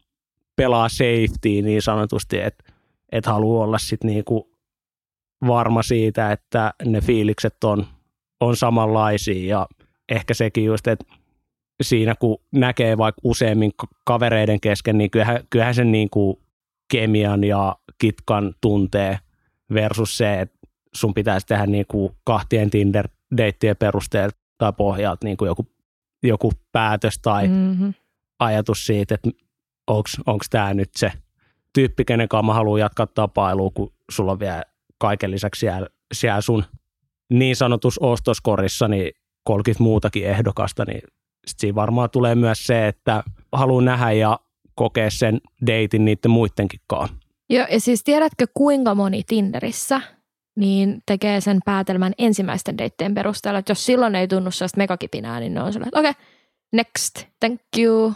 [0.55, 2.63] pelaa safety niin sanotusti, että,
[3.11, 4.51] että haluaa olla sitten niinku
[5.47, 7.87] varma siitä, että ne fiilikset on,
[8.39, 9.49] on samanlaisia.
[9.49, 9.67] Ja
[10.09, 11.05] ehkä sekin just, että
[11.81, 16.37] siinä kun näkee vaikka useammin ka- kavereiden kesken, niin kyllähän, kyllähän sen niin kuin
[16.91, 19.19] kemian ja kitkan tuntee
[19.73, 20.59] versus se, että
[20.95, 25.67] sun pitäisi tehdä niin kuin kahtien Tinder-deittien perusteella tai pohjalta niin kuin joku,
[26.23, 27.93] joku päätös tai Mm-hmm.
[28.39, 29.29] ajatus siitä, että
[30.25, 31.11] onko tämä nyt se
[31.73, 34.63] tyyppi, kenen kanssa mä haluan jatkaa tapailua, kun sulla on vielä
[34.97, 36.63] kaiken lisäksi siellä, siellä sun
[37.29, 39.11] niin sanotus ostoskorissa niin
[39.43, 41.01] 30 muutakin ehdokasta, niin
[41.47, 44.39] sit siinä varmaan tulee myös se, että haluan nähdä ja
[44.75, 47.15] kokea sen deitin niiden muidenkin kanssa.
[47.49, 50.01] Joo, ja siis tiedätkö kuinka moni Tinderissä
[50.55, 55.53] niin tekee sen päätelmän ensimmäisten deittien perusteella, että jos silloin ei tunnu sellaista megakipinää, niin
[55.53, 56.23] ne on sellainen, että okei, okay,
[56.71, 58.13] next, thank you.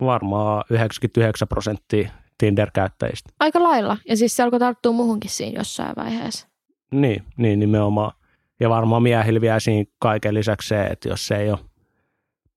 [0.00, 3.30] Varmaan 99 prosenttia Tinder-käyttäjistä.
[3.40, 6.48] Aika lailla, ja siis se alkoi tarttua muuhunkin siinä jossain vaiheessa.
[6.90, 8.12] Niin, niin nimenomaan.
[8.60, 11.58] Ja varmaan miehillä vielä siinä kaiken lisäksi se, että jos se ei ole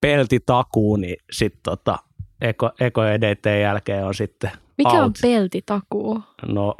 [0.01, 1.97] peltitakuu, niin sitten tota,
[2.41, 3.01] eko, eko
[3.61, 4.51] jälkeen on sitten
[4.83, 5.05] Mikä out.
[5.05, 6.21] on peltitakuu?
[6.47, 6.75] No,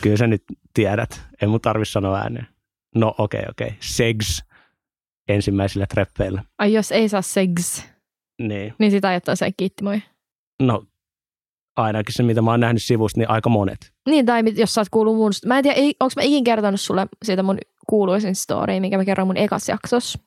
[0.00, 0.42] kyllä sä nyt
[0.74, 1.22] tiedät.
[1.42, 2.46] Ei mun tarvi sanoa ääneen.
[2.94, 3.66] No okei, okay, okei.
[3.66, 3.78] Okay.
[3.80, 4.44] Segs
[5.28, 6.44] ensimmäisillä treffeillä.
[6.58, 7.84] Ai jos ei saa segs,
[8.42, 10.02] niin, niin sitä ajattaa se kiitti moi.
[10.62, 10.84] No
[11.76, 13.92] ainakin se, mitä mä oon nähnyt sivusta, niin aika monet.
[14.08, 15.32] Niin, tai jos sä oot kuullut mun...
[15.46, 19.26] Mä en tiedä, onko mä ikin kertonut sulle siitä mun kuuluisin story, minkä mä kerron
[19.26, 20.18] mun ekas jaksos.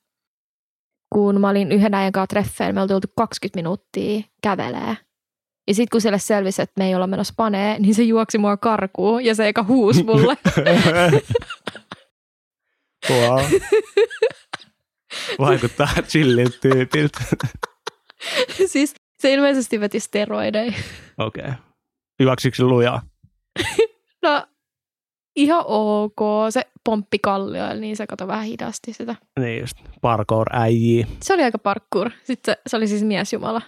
[1.13, 4.97] Kun mä olin yhden ajan kanssa treffeillä, me oltiin oltu 20 minuuttia kävelee.
[5.67, 8.57] Ja sitten kun sille selvisi, että me ei olla menossa panee, niin se juoksi mua
[8.57, 10.37] karkuun ja se eka huus mulle.
[13.09, 13.41] wow.
[15.39, 17.19] Vaikuttaa chilliltä tyypiltä.
[18.67, 20.73] siis se ilmeisesti veti steroideja.
[21.17, 21.43] Okei.
[21.43, 21.55] Okay.
[22.19, 23.01] Juoksiko se lujaa?
[24.23, 24.47] no
[25.35, 26.19] ihan ok.
[26.49, 29.15] Se pomppi kallioilla, niin se kato vähän hidasti sitä.
[29.39, 31.07] Niin just, parkour äijii.
[31.21, 32.09] Se oli aika parkour.
[32.23, 33.61] Sitten se, se oli siis miesjumala.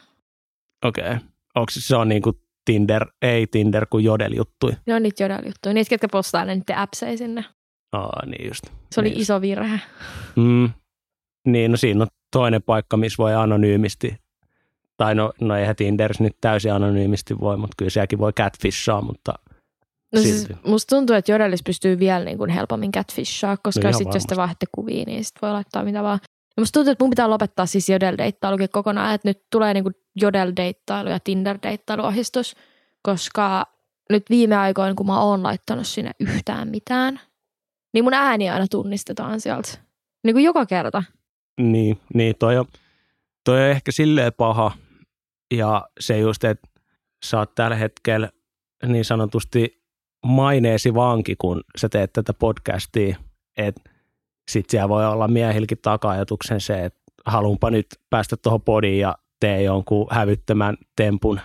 [0.86, 1.04] Okei.
[1.04, 1.33] Okay.
[1.56, 4.72] Onko se on niinku Tinder, ei Tinder kuin Jodel-juttui?
[4.86, 5.74] Ne on niitä Jodel-juttuja.
[5.74, 7.46] Niitä, ketkä postaa ne niiden appseja sinne.
[7.92, 8.64] Aa, niin just.
[8.92, 9.80] Se oli niin iso virhe.
[10.36, 10.70] Mm.
[11.48, 14.18] Niin, no siinä on toinen paikka, missä voi anonyymisti,
[14.98, 19.34] tai no, no eihän Tinder nyt täysin anonyymisti voi, mutta kyllä sielläkin voi catfishaa, mutta
[20.14, 24.14] No siis musta tuntuu, että Jodellis pystyy vielä niin kuin helpommin catfishaa, koska no sitten
[24.14, 26.20] jos te vaihdatte kuvia, niin sitten voi laittaa mitä vaan.
[26.58, 29.96] Ja musta tuntuu, että mun pitää lopettaa siis Jodel-deittailukin kokonaan, että nyt tulee niin kuin
[30.16, 32.56] Jodel-deittailu ja Tinder-deittailuohjistus,
[33.02, 33.66] koska
[34.10, 37.20] nyt viime aikoina, kun mä oon laittanut sinne yhtään mitään,
[37.94, 39.78] niin mun ääni aina tunnistetaan sieltä.
[40.24, 41.04] Niin kuin joka kerta.
[41.62, 42.66] Niin, niin toi, on,
[43.44, 44.72] toi on ehkä silleen paha.
[45.54, 46.68] Ja se just, että
[47.26, 48.30] sä oot tällä hetkellä
[48.86, 49.84] niin sanotusti
[50.26, 53.18] maineesi vanki, kun sä teet tätä podcastia,
[53.58, 53.82] että
[54.52, 59.62] sit siellä voi olla miehilläkin taka-ajatuksen se, että haluanpa nyt päästä tuohon podiin ja tee
[59.62, 61.40] jonkun hävyttömän tempun.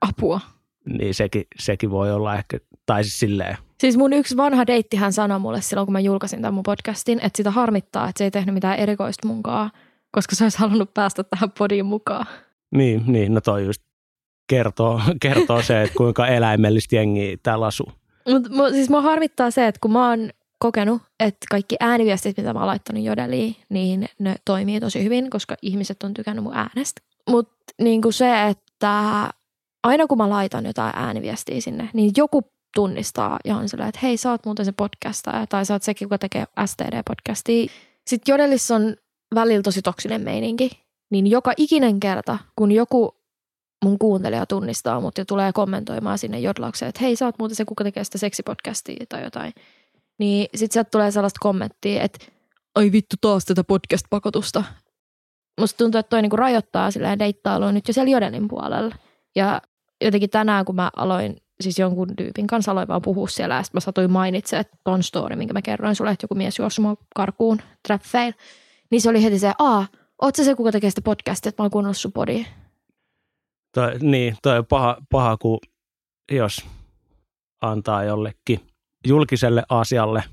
[0.00, 0.40] Apua.
[0.98, 3.56] Niin sekin, sekin voi olla ehkä, tai siis silleen.
[3.80, 7.20] Siis mun yksi vanha deitti hän sanoi mulle silloin, kun mä julkaisin tämän mun podcastin,
[7.22, 9.70] että sitä harmittaa, että se ei tehnyt mitään erikoista munkaan,
[10.10, 12.26] koska se olisi halunnut päästä tähän podiin mukaan.
[12.74, 13.82] Niin, niin no toi just
[14.48, 17.92] kertoo, kertoo se, että kuinka eläimellistä jengiä täällä asuu.
[18.28, 20.30] Mutta siis mua harmittaa se, että kun mä oon
[20.64, 25.56] kokenut, että kaikki ääniviestit, mitä mä oon laittanut Jodeliin, niin ne toimii tosi hyvin, koska
[25.62, 27.02] ihmiset on tykännyt mun äänestä.
[27.30, 29.30] Mutta niin se, että
[29.82, 32.42] aina kun mä laitan jotain ääniviestiä sinne, niin joku
[32.74, 36.06] tunnistaa ja on sellainen, että hei, sä oot muuten se podcastaja, tai sä oot sekin,
[36.06, 37.70] joka tekee STD-podcastia.
[38.06, 38.96] Sitten Jodelissa on
[39.34, 40.70] välillä tosi toksinen meininki,
[41.10, 43.14] niin joka ikinen kerta, kun joku
[43.84, 47.64] mun kuuntelija tunnistaa mut ja tulee kommentoimaan sinne jodlaukseen, että hei, sä oot muuten se,
[47.64, 49.52] kuka tekee sitä seksipodcastia tai jotain.
[50.18, 52.26] Niin sit sieltä tulee sellaista kommenttia, että
[52.74, 54.64] ai vittu taas tätä podcast-pakotusta.
[55.60, 58.94] Musta tuntuu, että toi niinku rajoittaa silleen deittailua nyt jo siellä Jodelin puolella.
[59.36, 59.62] Ja
[60.04, 63.76] jotenkin tänään, kun mä aloin siis jonkun tyypin kanssa aloin vaan puhua siellä, ja sitten
[63.76, 66.96] mä satuin mainitsemaan, että ton story, minkä mä kerroin sulle, että joku mies juossut mua
[67.14, 68.32] karkuun traffeil,
[68.90, 69.86] niin se oli heti se, aa,
[70.22, 72.44] oot sä se, kuka tekee sitä podcastia, että mä oon kuunnellut sun podia.
[73.74, 75.58] Toi, niin, toi on paha, paha, kun
[76.32, 76.66] jos
[77.60, 78.60] antaa jollekin
[79.04, 80.24] julkiselle asialle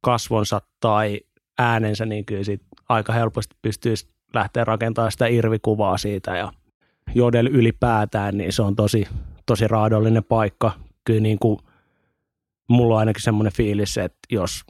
[0.00, 1.20] kasvonsa tai
[1.58, 6.52] äänensä, niin kyllä siitä aika helposti pystyisi lähteä rakentamaan sitä irvikuvaa siitä ja
[7.14, 9.08] jodel ylipäätään, niin se on tosi,
[9.46, 10.72] tosi raadollinen paikka.
[11.04, 11.58] Kyllä niin kuin,
[12.68, 14.64] mulla on ainakin semmoinen fiilis, että jos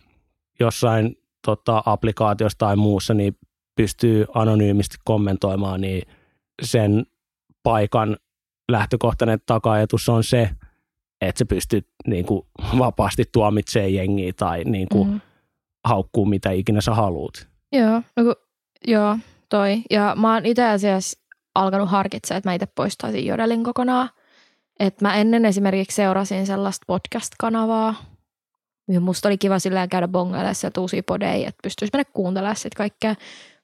[0.61, 3.37] jossain tota, applikaatiossa tai muussa niin
[3.76, 6.02] pystyy anonyymisti kommentoimaan, niin
[6.62, 7.06] sen
[7.62, 8.16] paikan
[8.68, 10.50] lähtökohtainen taka-ajatus on se,
[11.20, 12.46] että sä pystyt niin kuin,
[12.79, 15.20] vapaasti tuomitsemaan jengiä tai niin kuin, mm.
[15.85, 17.48] haukkuu mitä ikinä sä haluut.
[17.72, 18.37] Joo, no kun,
[18.87, 19.83] joo, toi.
[19.90, 21.18] Ja mä oon itse asiassa
[21.55, 24.11] alkanut harkitsemaan, että mä itse poistaisin Jodelin kokonaan.
[24.81, 27.94] Että mä ennen esimerkiksi seurasin sellaista podcast-kanavaa.
[28.88, 32.76] Ja musta oli kiva silleen käydä bongailemaan sieltä uusia podeja, että pystyisi mennä kuuntelemaan sitten
[32.76, 33.14] kaikkea.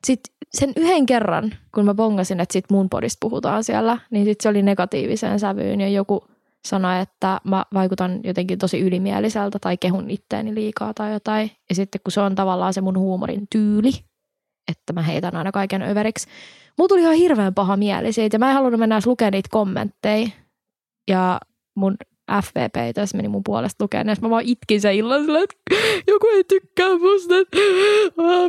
[0.07, 4.43] sitten sen yhden kerran, kun mä bongasin, että sit mun podista puhutaan siellä, niin sitten
[4.43, 6.25] se oli negatiiviseen sävyyn ja joku
[6.69, 11.51] sanoi, että mä vaikutan jotenkin tosi ylimieliseltä tai kehun itteeni liikaa tai jotain.
[11.69, 13.91] Ja sitten kun se on tavallaan se mun huumorin tyyli,
[14.71, 16.29] että mä heitän aina kaiken överiksi.
[16.79, 19.49] Mulla tuli ihan hirveän paha mieli siitä ja mä en halunnut mennä edes lukemaan niitä
[19.53, 20.29] kommentteja.
[21.11, 21.41] Ja
[21.77, 21.97] mun
[22.43, 25.57] FVP tässä meni mun puolesta lukemaan, ja mä vaan itkin sen illan sillä, että
[26.07, 27.57] joku ei tykkää musta, että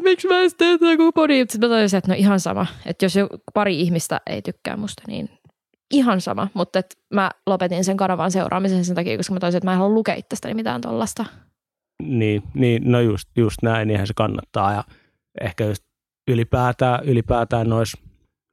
[0.04, 1.46] miksi mä en tee joku podi.
[1.50, 3.14] Sitten mä toisin, että no ihan sama, että jos
[3.54, 5.30] pari ihmistä ei tykkää musta, niin
[5.94, 9.68] ihan sama, mutta et mä lopetin sen kanavan seuraamisen sen takia, koska mä toisin, että
[9.68, 11.26] mä en halua lukea itsestäni mitään tollasta.
[12.04, 14.84] Niin, niin no just, just näin, niinhän se kannattaa ja
[15.42, 15.84] ehkä just
[16.28, 17.98] ylipäätään, ylipäätään noissa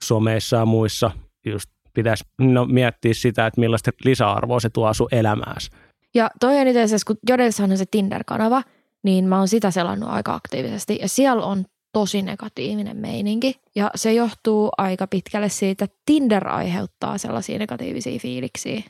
[0.05, 1.11] someissa ja muissa
[1.46, 5.70] just pitäisi no, miettiä sitä, että millaista lisäarvoa se tuo sun elämääsi.
[6.14, 8.62] Ja toi on itse asiassa, kun Jodelssahan on se Tinder-kanava,
[9.03, 10.98] niin mä oon sitä selannut aika aktiivisesti.
[11.03, 13.61] Ja siellä on tosi negatiivinen meininki.
[13.74, 18.83] Ja se johtuu aika pitkälle siitä, että Tinder aiheuttaa sellaisia negatiivisia fiiliksiä.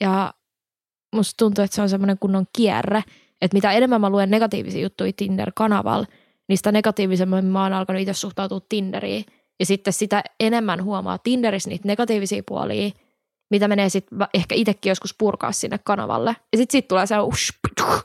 [0.00, 0.34] Ja
[1.14, 3.04] musta tuntuu, että se on semmoinen kunnon kierre,
[3.40, 6.06] että mitä enemmän mä luen negatiivisia juttuja Tinder-kanavalla,
[6.48, 9.24] niin sitä negatiivisemmin mä oon alkanut itse suhtautua Tinderiin.
[9.60, 12.90] Ja sitten sitä enemmän huomaa Tinderissä niitä negatiivisia puolia,
[13.50, 16.30] mitä menee sitten ehkä itsekin joskus purkaa sinne kanavalle.
[16.30, 17.14] Ja sitten siitä tulee se,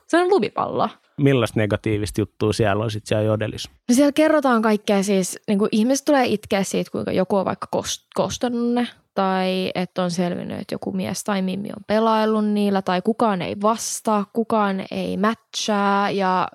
[0.07, 0.89] se on lumipallo.
[1.17, 3.71] Millaista negatiivista juttua siellä on sitten siellä jodelissa?
[3.89, 7.67] No siellä kerrotaan kaikkea siis, niin kuin ihmiset tulee itkeä siitä, kuinka joku on vaikka
[7.75, 12.81] kost- kostannut ne, tai että on selvinnyt, että joku mies tai mimmi on pelaillut niillä,
[12.81, 16.47] tai kukaan ei vastaa, kukaan ei matchaa, ja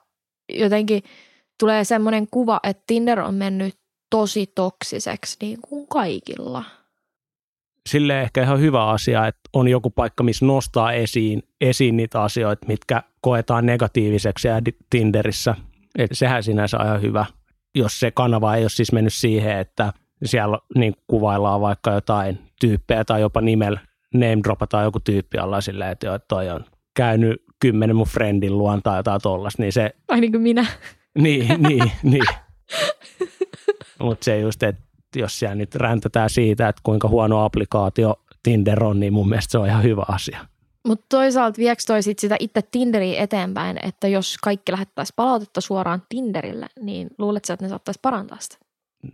[0.53, 1.03] jotenkin
[1.61, 3.75] tulee semmoinen kuva, että Tinder on mennyt
[4.11, 6.64] tosi toksiseksi niin kuin kaikilla.
[7.87, 12.66] Sille ehkä ihan hyvä asia, että on joku paikka, missä nostaa esiin, esiin niitä asioita,
[12.66, 14.55] mitkä koetaan negatiiviseksi ja
[14.90, 15.55] Tinderissä.
[15.99, 17.27] Et sehän sinänsä on ihan hyvä,
[17.75, 19.92] jos se kanava ei ole siis mennyt siihen, että
[20.25, 23.81] siellä niin kuvaillaan vaikka jotain tyyppejä tai jopa nimellä
[24.14, 26.64] name dropataan joku tyyppi alla silleen, että, jo, toi on
[26.96, 29.90] käynyt kymmenen mun friendin luon tai jotain tollasta, niin se...
[30.09, 30.66] Ai niin kuin minä.
[31.18, 32.27] Niin, niin, niin.
[34.03, 34.83] Mutta se just, että
[35.20, 39.59] jos siellä nyt räntätään siitä, että kuinka huono applikaatio Tinder on, niin mun mielestä se
[39.59, 40.46] on ihan hyvä asia.
[40.87, 46.02] Mutta toisaalta vieks toi sit sitä itse Tinderiä eteenpäin, että jos kaikki lähettäisiin palautetta suoraan
[46.09, 48.57] Tinderille, niin luuletko että ne saattaisi parantaa sitä?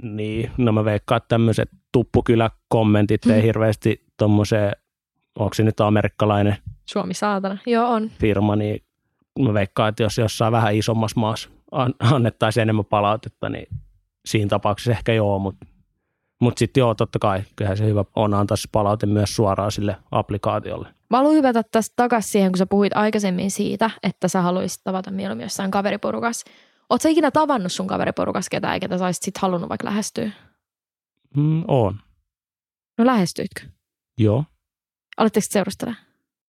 [0.02, 4.72] Niin, no mä veikkaan, että tämmöiset tuppukylä-kommentit ei hirveästi tommoseen,
[5.38, 8.10] onko se nyt amerikkalainen Suomi saatana, joo on.
[8.20, 8.82] firma, niin
[9.38, 11.48] mä veikkaan, että jos jossain vähän isommassa maassa
[12.00, 13.66] annettaisiin enemmän palautetta, niin
[14.26, 15.66] siinä tapauksessa ehkä joo, mutta
[16.42, 19.96] mutta sitten joo, totta kai, kyllähän se hyvä on antaa se palaute myös suoraan sille
[20.10, 20.88] applikaatiolle.
[21.10, 25.10] Mä haluan hypätä tästä takaisin siihen, kun sä puhuit aikaisemmin siitä, että sä haluaisit tavata
[25.10, 26.44] mieluummin jossain kaveriporukas.
[26.90, 30.30] Oletko ikinä tavannut sun kaveriporukas ketään, ketä sä olisit sit halunnut vaikka lähestyä?
[31.36, 32.00] Mm, on.
[32.98, 33.62] No lähestyitkö?
[34.18, 34.44] Joo.
[35.16, 35.94] Aletteko seurustella?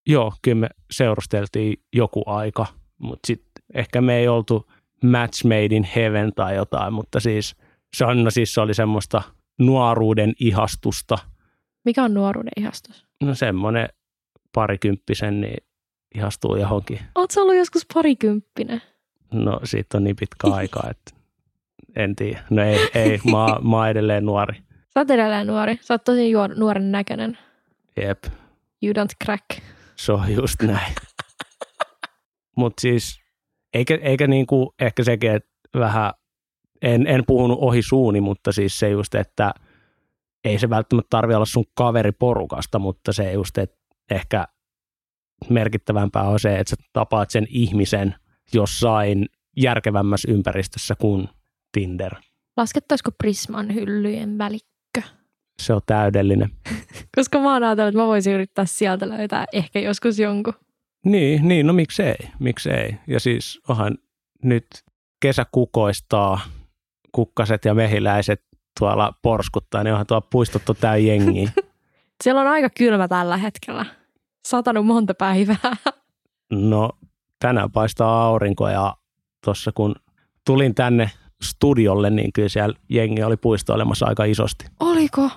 [0.06, 2.66] Joo, kyllä me seurusteltiin joku aika,
[2.98, 4.70] mutta sitten ehkä me ei oltu
[5.04, 7.56] match made in heaven tai jotain, mutta siis
[7.96, 9.22] se, on, no siis se oli semmoista
[9.58, 11.18] nuoruuden ihastusta.
[11.84, 13.06] Mikä on nuoruuden ihastus?
[13.22, 13.88] No semmoinen
[14.54, 15.64] parikymppisen, niin
[16.14, 17.00] ihastuu johonkin.
[17.14, 18.82] Oletko ollut joskus parikymppinen?
[19.32, 21.24] No siitä on niin pitkä aika, että
[21.96, 22.44] en tiedä.
[22.50, 24.54] No ei, ei mä, mä oon edelleen nuori.
[24.94, 25.78] Sä oot edelleen nuori.
[25.80, 27.38] Sä oot tosi juor, nuoren näköinen.
[28.02, 28.24] Jep.
[28.82, 29.44] You don't crack.
[29.96, 30.92] Se on just näin.
[32.56, 33.20] Mutta siis,
[33.74, 36.12] eikä, eikä niinku ehkä sekin, että vähän,
[36.84, 39.54] en, en puhunut ohi suuni, mutta siis se just, että
[40.44, 43.76] ei se välttämättä tarvi olla sun kaveriporukasta, mutta se just, että
[44.10, 44.44] ehkä
[45.50, 48.14] merkittävämpää on se, että sä tapaat sen ihmisen
[48.54, 51.28] jossain järkevämmässä ympäristössä kuin
[51.72, 52.14] Tinder.
[52.56, 55.02] Laskettaisiko Prisman hyllyjen välikkö?
[55.62, 56.50] Se on täydellinen.
[57.16, 60.54] Koska mä oon ajatellut, että mä voisin yrittää sieltä löytää ehkä joskus jonkun.
[61.04, 62.96] Niin, niin no miksei, miksei.
[63.06, 63.98] Ja siis onhan
[64.42, 64.66] nyt
[65.20, 66.40] kesä kukoistaa,
[67.14, 68.42] kukkaset ja mehiläiset
[68.78, 71.48] tuolla porskuttaa, niin onhan tuolla puistottu tää jengi.
[72.24, 73.86] Siellä on aika kylmä tällä hetkellä.
[74.48, 75.76] Satanut monta päivää.
[76.52, 76.90] No
[77.38, 78.96] tänään paistaa aurinko ja
[79.44, 79.94] tuossa kun
[80.46, 81.10] tulin tänne
[81.42, 84.66] studiolle, niin kyllä siellä jengi oli puistoilemassa aika isosti.
[84.80, 85.30] Oliko?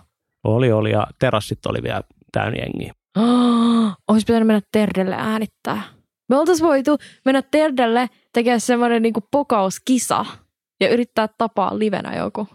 [0.43, 2.93] Oli, oli ja terassit oli vielä täynnä jengiä.
[3.87, 5.83] Oh, olisi pitänyt mennä Terdelle äänittää.
[6.29, 10.25] Me oltaisiin voitu mennä Terdelle tekemään semmoinen niinku pokauskisa
[10.79, 12.47] ja yrittää tapaa livenä joku.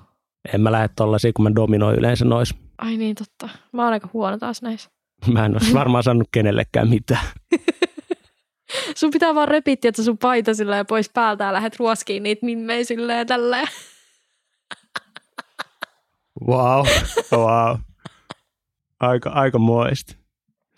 [0.54, 2.54] En mä lähde tollasia, kun mä dominoin yleensä nois.
[2.78, 3.48] Ai niin, totta.
[3.72, 4.90] Mä oon aika huono taas näissä.
[5.32, 7.26] Mä en olisi varmaan sanonut kenellekään mitään.
[8.96, 12.84] Sun pitää vaan repitti, että sun paita silleen pois päältä ja lähdet ruoskiin niitä mimmei
[12.84, 13.68] silleen tälleen.
[16.46, 16.86] Wow,
[17.32, 17.76] wow.
[19.00, 20.14] Aika, aika moista.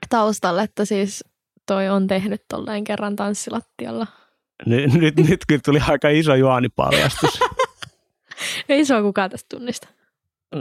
[0.09, 1.25] Taustalle, että siis
[1.67, 4.07] toi on tehnyt tolleen kerran tanssilattialla.
[4.67, 7.41] Nyt, nyt, nyt kyllä tuli aika iso juonipaljastus.
[8.69, 9.89] Ei se ole kukaan tästä tunnista.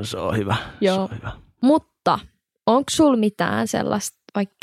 [0.02, 0.56] Se on hyvä.
[0.82, 0.96] Joo.
[0.96, 1.32] Se on hyvä.
[1.62, 2.20] Mutta
[2.66, 4.56] onko sul mitään sellaista vaikka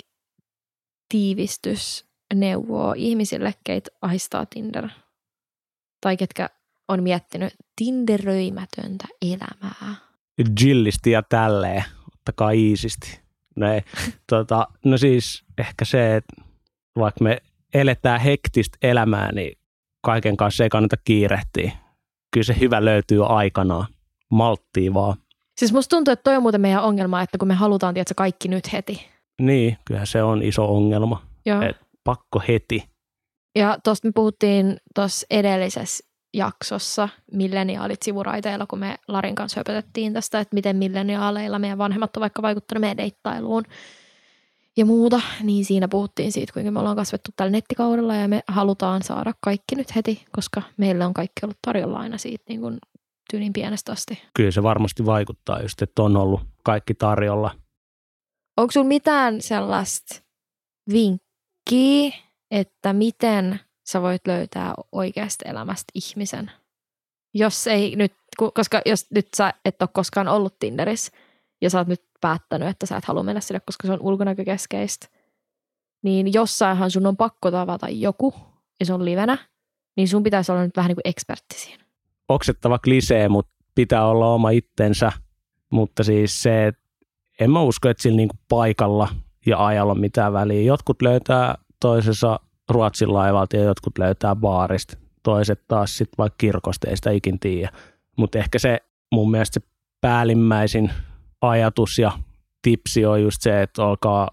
[1.08, 4.88] tiivistysneuvoa ihmisille, keitä ahistaa Tinder?
[6.00, 6.50] Tai ketkä
[6.88, 9.94] on miettinyt tinderöimätöntä elämää?
[10.60, 11.84] Jillisti ja tälleen.
[12.14, 13.20] Ottakaa iisisti.
[13.56, 13.80] No, ei,
[14.30, 16.42] tota, no siis ehkä se, että
[16.98, 17.42] vaikka me
[17.74, 19.58] eletään hektistä elämää, niin
[20.02, 21.72] kaiken kanssa ei kannata kiirehtiä.
[22.32, 23.86] Kyllä se hyvä löytyy aikanaan.
[24.30, 25.16] Malttia vaan.
[25.58, 28.48] Siis musta tuntuu, että toi on muuten meidän ongelma, että kun me halutaan tietää kaikki
[28.48, 29.06] nyt heti.
[29.42, 31.22] Niin, kyllä se on iso ongelma.
[31.46, 31.62] Joo.
[31.62, 32.84] Et pakko heti.
[33.58, 36.04] Ja tuosta me puhuttiin tuossa edellisessä
[36.34, 42.20] jaksossa milleniaalit sivuraiteilla, kun me Larin kanssa höpötettiin tästä, että miten milleniaaleilla meidän vanhemmat on
[42.20, 43.64] vaikka vaikuttanut meidän deittailuun
[44.80, 49.02] ja muuta, niin siinä puhuttiin siitä, kuinka me ollaan kasvettu tällä nettikaudella ja me halutaan
[49.02, 52.78] saada kaikki nyt heti, koska meillä on kaikki ollut tarjolla aina siitä niin kuin
[53.30, 54.22] tyylin pienestä asti.
[54.34, 57.50] Kyllä se varmasti vaikuttaa just, että on ollut kaikki tarjolla.
[58.56, 60.22] Onko sinulla mitään sellaista
[60.92, 62.18] vinkkiä,
[62.50, 66.50] että miten sä voit löytää oikeasta elämästä ihmisen?
[67.34, 68.12] Jos ei nyt,
[68.54, 71.12] koska jos nyt sä et ole koskaan ollut Tinderissä
[71.60, 75.06] ja sä oot nyt päättänyt, että sä et halua mennä sille, koska se on ulkonäkökeskeistä,
[76.02, 78.34] niin jossainhan sun on pakko tavata joku
[78.80, 79.38] ja se on livenä,
[79.96, 81.84] niin sun pitäisi olla nyt vähän niin kuin ekspertti siinä.
[82.28, 85.12] Oksettava klisee, mutta pitää olla oma itsensä.
[85.70, 86.82] Mutta siis se, että
[87.40, 89.08] en mä usko, että sillä niinku paikalla
[89.46, 90.62] ja ajalla on mitään väliä.
[90.62, 94.96] Jotkut löytää toisessa Ruotsin laivalta ja jotkut löytää baarista.
[95.22, 97.72] Toiset taas sitten vaikka kirkosta, ei sitä ikin tiedä.
[98.16, 98.78] Mutta ehkä se
[99.12, 99.66] mun mielestä se
[100.00, 100.90] päällimmäisin
[101.40, 102.12] ajatus ja
[102.62, 104.30] tipsi on just se, että olkaa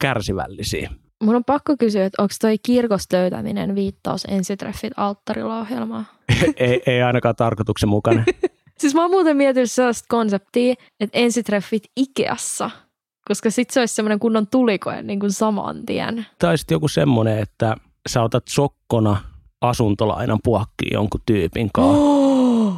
[0.00, 0.90] kärsivällisiä.
[1.22, 6.04] Mun on pakko kysyä, että onko toi kirkosta löytäminen viittaus ensitreffit alttarilla ohjelmaa?
[6.56, 8.24] ei, ei ainakaan tarkoituksenmukainen.
[8.80, 12.70] Siis mä oon muuten miettinyt sellaista konseptia, että ensitreffit Ikeassa,
[13.28, 16.26] koska sit se olisi semmoinen kunnon tulikoe niin kuin saman tien.
[16.38, 17.76] tai sitten joku semmoinen, että
[18.08, 19.16] sä otat sokkona
[19.60, 22.02] asuntolainan puokkiin jonkun tyypin kanssa.
[22.02, 22.30] Oh!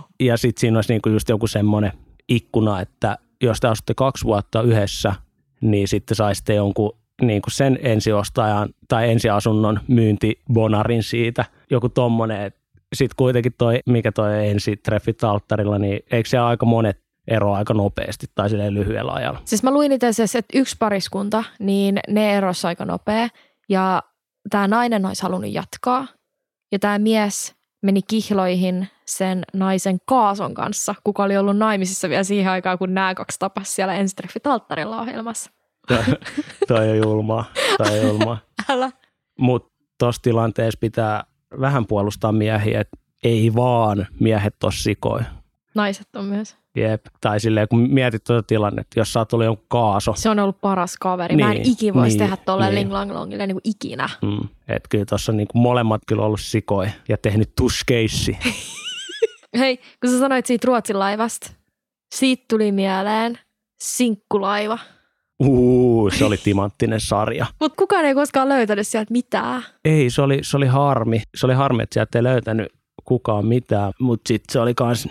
[0.21, 1.92] Ja sitten siinä olisi niinku just joku semmoinen
[2.29, 5.14] ikkuna, että jos te asutte kaksi vuotta yhdessä,
[5.61, 11.44] niin sitten saisitte jonkun niinku sen ensiostajan tai ensiasunnon myyntibonarin siitä.
[11.70, 12.52] Joku tommonen,
[12.94, 18.26] sitten kuitenkin toi, mikä toi ensitreffit alttarilla, niin eikö se aika monet ero aika nopeasti
[18.35, 19.42] tai silleen lyhyellä ajalla?
[19.44, 23.28] Siis mä luin itse asiassa, että yksi pariskunta, niin ne erosi aika nopea.
[23.68, 24.02] Ja
[24.50, 26.07] tämä nainen olisi halunnut jatkaa.
[26.72, 32.53] Ja tämä mies meni kihloihin sen naisen kaason kanssa, kuka oli ollut naimisissa vielä siihen
[32.53, 35.51] aikaan, kun nämä kaksi tapas siellä ensitreffit alttarilla ohjelmassa.
[36.68, 37.45] toi on julmaa,
[37.79, 38.38] toi on julmaa.
[38.68, 38.90] Älä.
[39.38, 41.25] Mutta tuossa tilanteessa pitää
[41.61, 45.25] vähän puolustaa miehiä, että ei vaan miehet ole sikoja.
[45.75, 46.62] Naiset on myös.
[46.77, 47.07] Jep.
[47.21, 50.61] Tai silleen, kun mietit tuota tilannetta, jos sä oot ollut jonkun kaaso, Se on ollut
[50.61, 51.37] paras kaveri.
[51.37, 52.81] Mä en Niin, ikin voisi niin, tehdä tolleen niin.
[52.81, 54.09] ling lang longille niin kuin ikinä.
[54.23, 58.39] mm, että kyllä tuossa niinku molemmat kyllä ollut sikoja ja tehnyt tuskeissi.
[59.59, 61.51] Hei, kun sä sanoit siitä Ruotsin laivasta,
[62.15, 63.39] siitä tuli mieleen
[63.83, 64.79] sinkkulaiva.
[65.45, 67.47] Uu, se oli timanttinen sarja.
[67.61, 69.63] Mutta kukaan ei koskaan löytänyt sieltä mitään.
[69.85, 71.23] Ei, se oli, se oli harmi.
[71.35, 72.69] Se oli harmi, että sieltä ei löytänyt
[73.05, 75.09] kukaan mitään, mutta sitten se oli kans,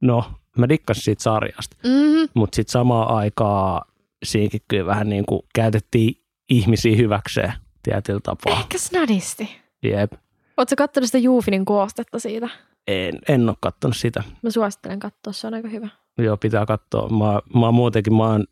[0.00, 0.24] no,
[0.60, 1.76] mä dikkasin siitä sarjasta.
[1.84, 2.28] Mm-hmm.
[2.34, 3.82] Mutta sitten samaan aikaan
[4.24, 6.14] siinäkin kyllä vähän niin kuin käytettiin
[6.50, 8.58] ihmisiä hyväkseen tietyllä tapaa.
[8.60, 9.50] Ehkä snadisti.
[9.82, 10.12] Jep.
[10.56, 12.48] Oletko kattonut sitä Juufinin koostetta siitä?
[12.86, 14.22] En, en ole katsonut sitä.
[14.42, 15.88] Mä suosittelen katsoa, se on aika hyvä.
[16.18, 17.08] Joo, pitää katsoa.
[17.08, 18.44] Mä, mä muutenkin, mä oon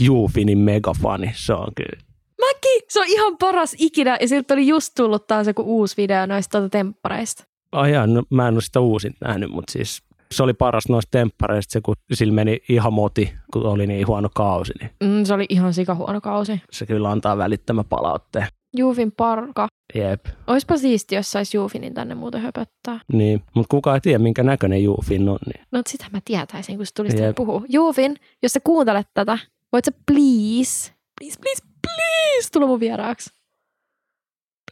[0.00, 1.32] Juufinin megafani.
[1.34, 2.02] Se on kyllä.
[2.40, 2.82] Mäkin!
[2.88, 6.58] Se on ihan paras ikinä ja siltä oli just tullut taas joku uusi video noista
[6.58, 7.44] tuota temppareista.
[7.72, 10.02] Ai jaa, no, mä en ole sitä uusin nähnyt, mutta siis
[10.34, 14.28] se oli paras noista temppareista, se kun sillä meni ihan moti, kun oli niin huono
[14.34, 16.62] kausi, niin Mm, se oli ihan sikahuono kausi.
[16.72, 18.46] se kyllä antaa välittämä palautteen.
[18.76, 19.66] Juufin parka.
[19.94, 23.00] Jep, Oispa siisti, jos sais Juufinin tänne muuten höpöttää.
[23.12, 23.42] niin.
[23.54, 25.38] Mutta kukaan ei tiedä, minkä näköinen Juufin on.
[25.46, 25.66] Niin.
[25.72, 27.36] No sitä mä tietäisin, kun sä tulisit Jep.
[27.36, 27.62] puhua.
[27.68, 29.38] Juufin, jos sä kuuntelet tätä,
[29.72, 33.30] voit sä please, please, please, please, tulla mun vieraaksi.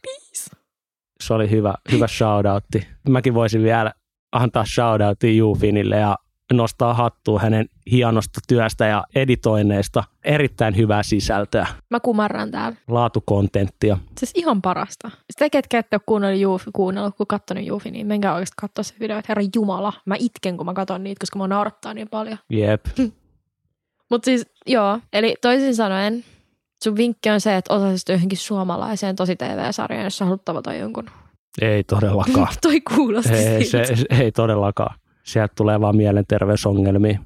[0.01, 0.49] Please.
[1.23, 2.87] Se oli hyvä, hyvä shoutoutti.
[3.09, 3.93] Mäkin voisin vielä
[4.31, 6.15] antaa shoutoutin Juufinille ja
[6.53, 10.03] nostaa hattua hänen hienosta työstä ja editoinneista.
[10.23, 12.77] Erittäin hyvää sisältöä, Mä kumarran täällä.
[12.87, 13.97] laatukontenttia.
[14.17, 15.11] Siis ihan parasta.
[15.31, 18.93] Sitä, ketkä ette ole kuunnellut, Juufi, kuunnellut kun katsonut Juufi, niin menkää oikeasti katsoa se
[18.99, 19.93] video, herra Jumala.
[20.05, 22.37] Mä itken, kun mä katson niitä, koska mä naurattaa niin paljon.
[22.49, 22.85] Jep.
[24.09, 26.23] Mutta siis, joo, eli toisin sanoen,
[26.83, 31.09] sun vinkki on se, että osaisit johonkin suomalaiseen tosi TV-sarjaan, jos sä haluat tavata jonkun.
[31.61, 32.47] Ei todellakaan.
[32.61, 33.95] Toi kuulosti ei, siltä.
[33.95, 34.99] se, ei todellakaan.
[35.23, 37.19] Sieltä tulee vaan mielenterveysongelmia.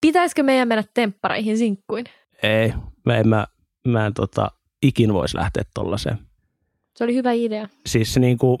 [0.00, 2.04] Pitäisikö meidän mennä temppareihin sinkkuin?
[2.42, 2.72] Ei,
[3.06, 3.46] mä en, mä,
[3.88, 4.50] mä en tota,
[4.82, 6.18] ikin voisi lähteä tollaiseen.
[6.96, 7.68] Se oli hyvä idea.
[7.86, 8.58] Siis se, niinku,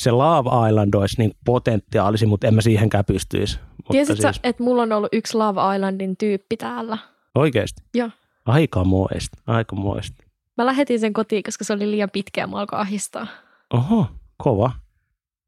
[0.00, 3.58] se Love Island olisi niinku potentiaalisi, mutta en mä siihenkään pystyisi.
[3.76, 6.98] Mutta Tiesit siis, että mulla on ollut yksi Love Islandin tyyppi täällä?
[7.34, 7.82] Oikeasti?
[7.94, 8.10] Joo.
[8.46, 10.24] Aika moista, aika moista.
[10.56, 13.26] Mä lähetin sen kotiin, koska se oli liian pitkä ja mä alkoi ahistaa.
[13.74, 14.06] Oho,
[14.38, 14.72] kova.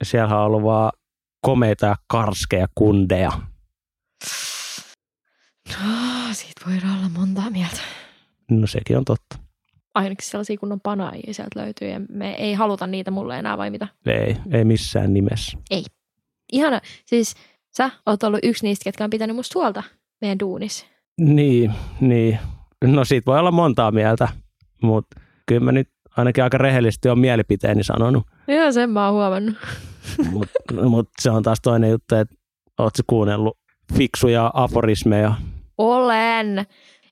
[0.03, 0.93] Siellä on ollut vaan
[1.41, 3.33] komeita ja karskeja kundeja.
[5.69, 5.85] No,
[6.33, 7.81] siitä voi olla montaa mieltä.
[8.51, 9.39] No sekin on totta.
[9.95, 13.89] Ainakin sellaisia kunnon panaajia sieltä löytyy ja me ei haluta niitä mulle enää vai mitä.
[14.07, 15.59] Ei, ei missään nimessä.
[16.53, 17.35] Ihana, siis
[17.77, 19.83] sä oot ollut yksi niistä, ketkä on pitänyt musta huolta
[20.21, 20.87] meidän duunissa.
[21.21, 22.39] Niin, niin.
[22.85, 24.29] No siitä voi olla montaa mieltä,
[24.83, 25.89] mutta kyllä mä nyt
[26.19, 28.27] ainakin aika rehellisesti on mielipiteeni sanonut.
[28.49, 29.57] Joo, sen mä oon huomannut.
[30.31, 32.35] Mutta mut se on taas toinen juttu, että
[32.79, 33.59] oot sä kuunnellut
[33.95, 35.35] fiksuja aforismeja.
[35.79, 36.67] Olen.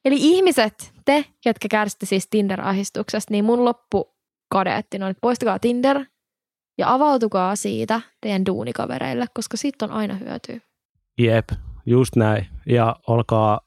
[0.04, 6.04] Eli ihmiset, te, ketkä kärsitte siis Tinder-ahistuksesta, niin mun loppukadeetti on, että poistakaa Tinder
[6.78, 10.60] ja avautukaa siitä teidän duunikavereille, koska siitä on aina hyötyä.
[11.18, 11.48] Jep,
[11.86, 12.46] just näin.
[12.66, 13.60] Ja olkaa,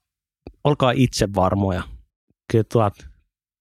[0.63, 1.83] olkaa itse varmoja.
[2.51, 2.93] Kyllä tuot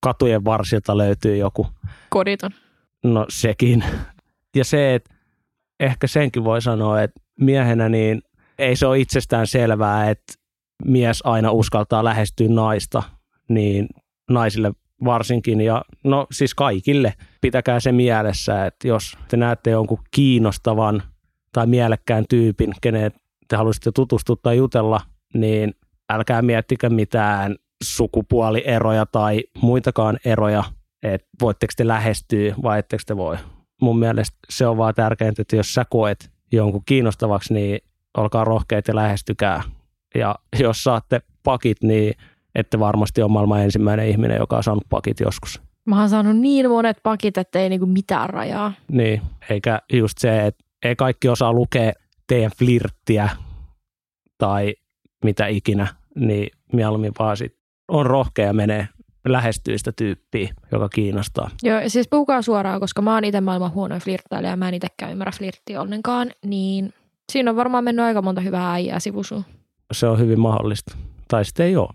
[0.01, 1.67] katujen varsilta löytyy joku.
[2.09, 2.51] Koditon.
[3.05, 3.85] No sekin.
[4.57, 5.15] Ja se, että
[5.81, 8.23] ehkä senkin voi sanoa, että miehenä niin
[8.59, 10.33] ei se ole itsestään selvää, että
[10.85, 13.03] mies aina uskaltaa lähestyä naista,
[13.49, 13.89] niin
[14.31, 14.73] naisille
[15.05, 21.03] varsinkin ja no siis kaikille pitäkää se mielessä, että jos te näette jonkun kiinnostavan
[21.53, 23.13] tai mielekkään tyypin, keneen
[23.49, 25.01] te haluaisitte tutustua tai jutella,
[25.35, 25.75] niin
[26.11, 30.65] älkää miettikö mitään sukupuolieroja tai muitakaan eroja,
[31.03, 33.37] että voitteko te lähestyä vai ettekö te voi.
[33.83, 37.81] Mun mielestä se on vaan tärkeintä, että jos sä koet jonkun kiinnostavaksi, niin
[38.17, 39.63] olkaa rohkeita ja lähestykää.
[40.15, 42.15] Ja jos saatte pakit, niin
[42.55, 45.63] ette varmasti ole maailman ensimmäinen ihminen, joka on saanut pakit joskus.
[45.85, 48.73] Mä oon saanut niin monet pakit, että ei niinku mitään rajaa.
[48.93, 51.93] Niin, eikä just se, että ei kaikki osaa lukea
[52.27, 53.29] teidän flirttiä
[54.39, 54.75] tai
[55.25, 57.58] mitä ikinä, niin mieluummin vaan sit
[57.89, 58.89] on rohkea menee
[59.27, 61.51] lähestyy sitä tyyppiä, joka kiinnostaa.
[61.63, 65.13] Joo, siis puhukaa suoraan, koska mä oon itse maailman huonoin flirttailija ja mä en itsekään
[65.13, 66.95] ymmärrä flirttiä ollenkaan, niin
[67.33, 69.45] siinä on varmaan mennyt aika monta hyvää äijää sivusuun.
[69.93, 70.97] Se on hyvin mahdollista.
[71.29, 71.89] Tai sitten ei ole.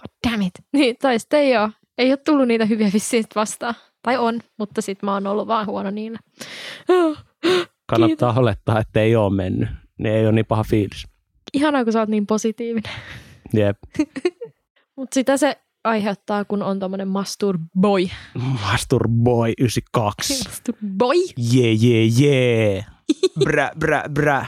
[0.00, 0.52] God damn it.
[0.72, 1.70] Niin, tai sitten ei ole.
[1.98, 3.74] Ei ole tullut niitä hyviä vissiin vastaan.
[4.02, 6.18] Tai on, mutta sitten mä oon ollut vaan huono niillä.
[7.90, 9.68] Kannattaa olettaa, että ei ole mennyt.
[9.98, 11.06] Niin ei ole niin paha fiilis.
[11.52, 12.92] Ihanaa, kun sä oot niin positiivinen.
[13.52, 13.78] Jep.
[14.96, 18.06] Mutta sitä se aiheuttaa, kun on tommonen masturboy.
[18.66, 20.44] Masturboy 92.
[20.48, 21.16] Masturboy.
[21.52, 22.84] Jee, jee, jee.
[23.44, 24.46] Brä, brä, brä.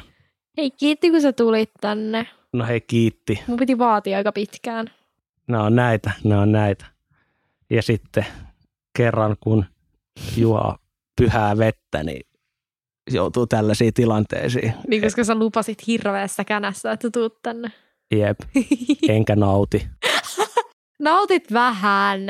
[0.56, 2.26] Hei, kiitti kun sä tulit tänne.
[2.52, 3.42] No hei, kiitti.
[3.46, 4.90] Mun piti vaatia aika pitkään.
[5.48, 6.86] Nämä on näitä, nämä on näitä.
[7.70, 8.26] Ja sitten
[8.96, 9.64] kerran, kun
[10.36, 10.76] juo
[11.20, 12.20] pyhää vettä, niin
[13.10, 14.74] joutuu tällaisiin tilanteisiin.
[14.88, 17.72] Niin, koska sä lupasit hirveässä känässä, että tuut tänne.
[18.14, 18.38] Jep,
[19.08, 19.88] enkä nauti.
[20.98, 22.26] Nautit vähän.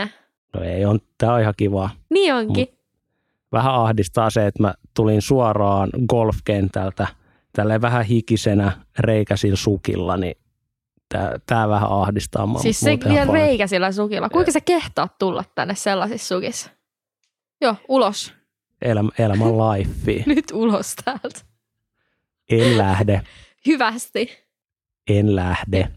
[0.55, 1.91] No ei, on, tää on ihan kivaa.
[2.11, 2.67] Niin onkin.
[3.53, 7.07] Vähän ahdistaa se, että mä tulin suoraan golfkentältä
[7.53, 10.35] tälleen vähän hikisenä reikäsillä sukilla, niin
[11.09, 12.61] tää, tää vähän ahdistaa mua.
[12.61, 13.39] siis mut se vielä fine.
[13.39, 14.29] reikä sillä sukilla.
[14.29, 16.71] Kuinka sä kehtaat tulla tänne sellaisissa sukissa?
[17.61, 18.35] Joo, ulos.
[18.83, 20.23] Elämä, elämän life.
[20.27, 21.41] Nyt ulos täältä.
[22.51, 23.23] En lähde,
[23.67, 24.39] Hyvästi.
[25.11, 25.89] en lähde.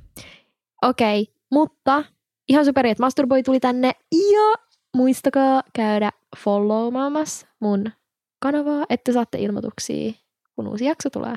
[0.82, 2.04] Okei, mutta
[2.52, 3.92] ihan superi, että Masturboi tuli tänne.
[4.12, 4.64] Ja
[4.98, 7.92] muistakaa käydä followmaamassa mun
[8.40, 10.14] kanavaa, että saatte ilmoituksia,
[10.56, 11.36] kun uusi jakso tulee.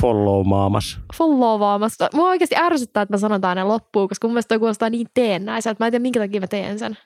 [0.00, 0.98] Follow maamas.
[1.14, 2.08] Followmaamassa.
[2.14, 5.76] Mua oikeasti ärsyttää, että mä sanon aina loppuun, koska mun mielestä toi kuulostaa niin teennäiseltä.
[5.80, 6.96] Mä en tiedä, minkä takia mä teen sen.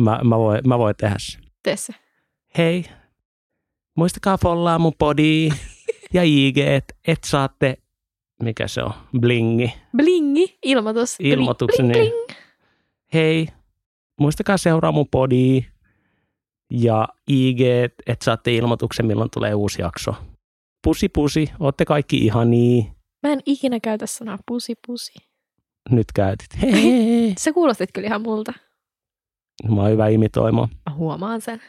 [0.00, 1.42] Mä, mä, voin, mä voin tehdä sen.
[1.62, 1.92] Tee se.
[2.58, 2.84] Hei,
[3.96, 5.48] muistakaa follaa mun podi
[6.14, 7.76] ja IG, että et saatte,
[8.42, 11.16] mikä se on, blingi, Blingi, ilmoitus.
[11.18, 11.86] Bling, ilmoituksen.
[11.86, 12.38] Bling, niin bling.
[13.14, 13.48] Hei,
[14.20, 15.64] muistakaa seuraa mun podi
[16.70, 17.60] ja IG,
[18.06, 20.14] että saatte ilmoituksen, milloin tulee uusi jakso.
[20.84, 22.84] Pusi pusi, ootte kaikki ihania
[23.22, 25.12] Mä en ikinä käytä sanaa pusi pusi.
[25.90, 26.48] Nyt käytit.
[26.62, 27.34] Hei.
[27.38, 28.52] Sä kuulostit kyllä ihan multa.
[29.68, 30.68] Mä oon hyvä imitoimaan.
[30.90, 31.62] Mä huomaan sen.